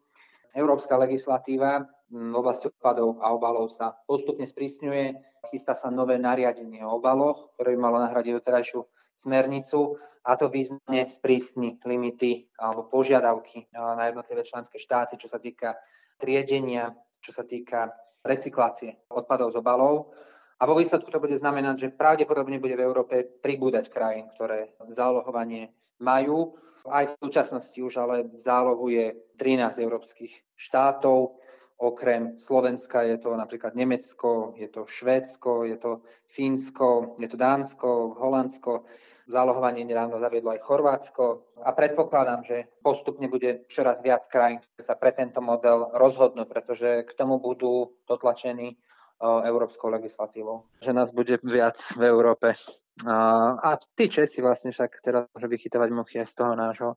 Európska 0.54 0.98
legislatíva 0.98 1.86
v 2.10 2.34
oblasti 2.34 2.66
odpadov 2.66 3.22
a 3.22 3.30
obalov 3.30 3.70
sa 3.70 3.94
postupne 4.04 4.42
sprísňuje. 4.42 5.14
Chystá 5.46 5.78
sa 5.78 5.94
nové 5.94 6.18
nariadenie 6.18 6.82
o 6.82 6.98
obaloch, 6.98 7.54
ktoré 7.54 7.78
by 7.78 7.78
malo 7.78 7.98
nahradiť 8.02 8.42
doterajšiu 8.42 8.82
smernicu 9.14 9.94
a 10.26 10.34
to 10.34 10.50
významne 10.50 11.06
sprísni 11.06 11.78
limity 11.86 12.50
alebo 12.58 12.90
požiadavky 12.90 13.70
na 13.72 14.10
jednotlivé 14.10 14.42
členské 14.42 14.82
štáty, 14.82 15.16
čo 15.16 15.30
sa 15.30 15.38
týka 15.38 15.78
triedenia, 16.18 16.92
čo 17.22 17.30
sa 17.30 17.46
týka 17.46 17.94
recyklácie 18.26 19.06
odpadov 19.08 19.54
z 19.54 19.62
obalov. 19.62 20.12
A 20.60 20.68
vo 20.68 20.76
výsledku 20.76 21.08
to 21.08 21.22
bude 21.24 21.32
znamenať, 21.40 21.88
že 21.88 21.96
pravdepodobne 21.96 22.60
bude 22.60 22.76
v 22.76 22.84
Európe 22.84 23.24
pribúdať 23.40 23.88
krajín, 23.88 24.28
ktoré 24.36 24.76
zálohovanie 24.92 25.72
majú 26.00 26.56
aj 26.88 27.12
v 27.12 27.18
súčasnosti 27.20 27.76
už 27.76 27.94
ale 28.00 28.16
zálohuje 28.40 29.36
13 29.36 29.84
európskych 29.84 30.32
štátov. 30.56 31.36
Okrem 31.80 32.36
Slovenska 32.36 33.08
je 33.08 33.16
to 33.16 33.32
napríklad 33.32 33.72
Nemecko, 33.72 34.52
je 34.52 34.68
to 34.68 34.84
Švédsko, 34.84 35.64
je 35.64 35.80
to 35.80 36.04
Fínsko, 36.28 37.16
je 37.16 37.28
to 37.28 37.40
Dánsko, 37.40 38.20
Holandsko. 38.20 38.84
Zálohovanie 39.30 39.86
nedávno 39.86 40.18
zaviedlo 40.18 40.50
aj 40.52 40.64
Chorvátsko 40.66 41.24
a 41.62 41.70
predpokladám, 41.70 42.42
že 42.42 42.66
postupne 42.82 43.30
bude 43.30 43.64
čoraz 43.70 44.02
viac 44.02 44.26
krajín, 44.26 44.58
ktoré 44.58 44.82
sa 44.82 44.98
pre 44.98 45.14
tento 45.14 45.38
model 45.38 45.88
rozhodnú, 45.94 46.44
pretože 46.50 47.06
k 47.06 47.12
tomu 47.14 47.38
budú 47.38 47.94
dotlačení 48.10 48.76
európskou 49.20 49.92
legislatívou. 49.92 50.64
Že 50.80 50.92
nás 50.96 51.12
bude 51.12 51.36
viac 51.44 51.76
v 51.92 52.08
Európe. 52.08 52.56
A, 53.04 53.76
tí 53.96 54.08
Česi 54.08 54.40
vlastne 54.40 54.72
však 54.72 54.90
teraz 55.00 55.28
môžu 55.32 55.48
vychytávať 55.48 55.88
muchy 55.92 56.16
aj 56.20 56.28
z 56.32 56.34
toho 56.36 56.52
nášho. 56.56 56.90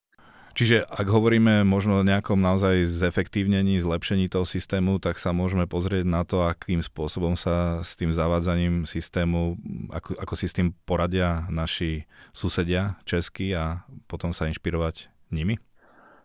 Čiže 0.53 0.85
ak 0.85 1.09
hovoríme 1.09 1.65
možno 1.65 1.97
o 1.97 2.05
nejakom 2.05 2.37
naozaj 2.37 2.85
zefektívnení, 2.85 3.81
zlepšení 3.81 4.29
toho 4.29 4.45
systému, 4.45 5.01
tak 5.01 5.17
sa 5.17 5.33
môžeme 5.33 5.65
pozrieť 5.65 6.05
na 6.05 6.21
to, 6.21 6.45
akým 6.45 6.77
spôsobom 6.77 7.33
sa 7.33 7.81
s 7.81 7.97
tým 7.97 8.13
zavádzaním 8.13 8.85
systému, 8.85 9.57
ako, 9.89 10.13
ako 10.13 10.33
si 10.37 10.45
s 10.45 10.53
tým 10.53 10.77
poradia 10.85 11.49
naši 11.49 12.05
susedia 12.37 13.01
českí 13.01 13.49
a 13.57 13.81
potom 14.05 14.29
sa 14.29 14.45
inšpirovať 14.45 15.09
nimi? 15.33 15.57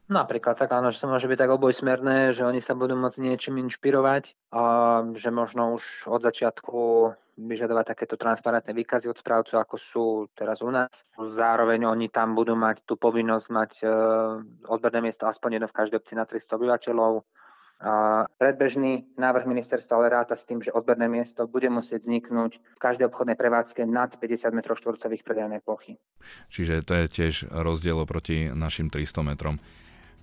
Napríklad 0.09 0.57
tak 0.57 0.73
áno, 0.73 0.89
že 0.89 1.05
to 1.05 1.13
môže 1.13 1.29
byť 1.29 1.37
tak 1.37 1.53
obojsmerné, 1.53 2.33
že 2.33 2.41
oni 2.41 2.65
sa 2.65 2.73
budú 2.73 2.97
môcť 2.97 3.21
niečím 3.21 3.61
inšpirovať 3.69 4.33
a 4.57 4.65
že 5.13 5.29
možno 5.29 5.77
už 5.77 6.09
od 6.09 6.25
začiatku 6.25 7.13
vyžadovať 7.39 7.95
takéto 7.95 8.17
transparentné 8.17 8.73
výkazy 8.73 9.07
od 9.07 9.21
správcov, 9.21 9.61
ako 9.61 9.77
sú 9.77 10.05
teraz 10.33 10.65
u 10.65 10.73
nás. 10.73 10.91
Zároveň 11.15 11.87
oni 11.87 12.09
tam 12.09 12.33
budú 12.35 12.57
mať 12.57 12.83
tú 12.89 12.99
povinnosť 12.99 13.47
mať 13.53 13.73
e, 13.79 13.87
odberné 14.67 15.05
miesto 15.05 15.29
aspoň 15.29 15.61
jedno 15.61 15.69
v 15.71 15.77
každej 15.77 15.99
obci 16.03 16.19
na 16.19 16.27
300 16.27 16.57
obyvateľov. 16.57 17.23
A 17.79 18.27
predbežný 18.43 19.07
návrh 19.15 19.47
ministerstva 19.47 20.03
ale 20.03 20.11
ráta 20.11 20.35
s 20.35 20.43
tým, 20.43 20.59
že 20.59 20.75
odberné 20.75 21.07
miesto 21.07 21.47
bude 21.47 21.71
musieť 21.71 22.11
vzniknúť 22.11 22.59
v 22.59 22.81
každej 22.83 23.07
obchodnej 23.07 23.39
prevádzke 23.39 23.87
nad 23.87 24.11
50 24.19 24.51
m 24.51 24.61
štvorcových 24.67 25.23
predajnej 25.23 25.63
plochy. 25.63 25.95
Čiže 26.51 26.83
to 26.83 26.99
je 26.99 27.07
tiež 27.07 27.35
rozdiel 27.55 28.03
oproti 28.03 28.51
našim 28.51 28.91
300 28.91 29.23
metrom. 29.23 29.63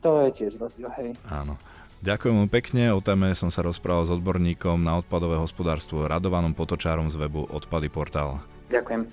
To 0.05 0.21
je 0.21 0.29
tiež 0.37 0.61
rozdiel, 0.61 0.93
hej. 1.01 1.17
Áno. 1.25 1.57
Ďakujem 2.05 2.45
pekne, 2.45 2.93
o 2.93 3.01
téme 3.01 3.33
som 3.33 3.49
sa 3.49 3.65
rozprával 3.65 4.05
s 4.05 4.13
odborníkom 4.13 4.77
na 4.77 5.01
odpadové 5.01 5.41
hospodárstvo 5.41 6.05
Radovanom 6.05 6.53
Potočárom 6.53 7.09
z 7.09 7.17
webu 7.17 7.49
Odpady 7.49 7.89
Portál. 7.89 8.37
Ďakujem. 8.69 9.09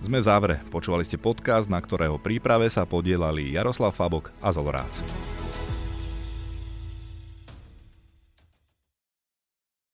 Sme 0.00 0.24
závere. 0.24 0.64
Počúvali 0.72 1.04
ste 1.04 1.20
podcast, 1.20 1.68
na 1.68 1.84
ktorého 1.84 2.16
príprave 2.16 2.72
sa 2.72 2.88
podielali 2.88 3.52
Jaroslav 3.52 3.92
Fabok 3.92 4.32
a 4.40 4.48
Zolorác. 4.48 5.04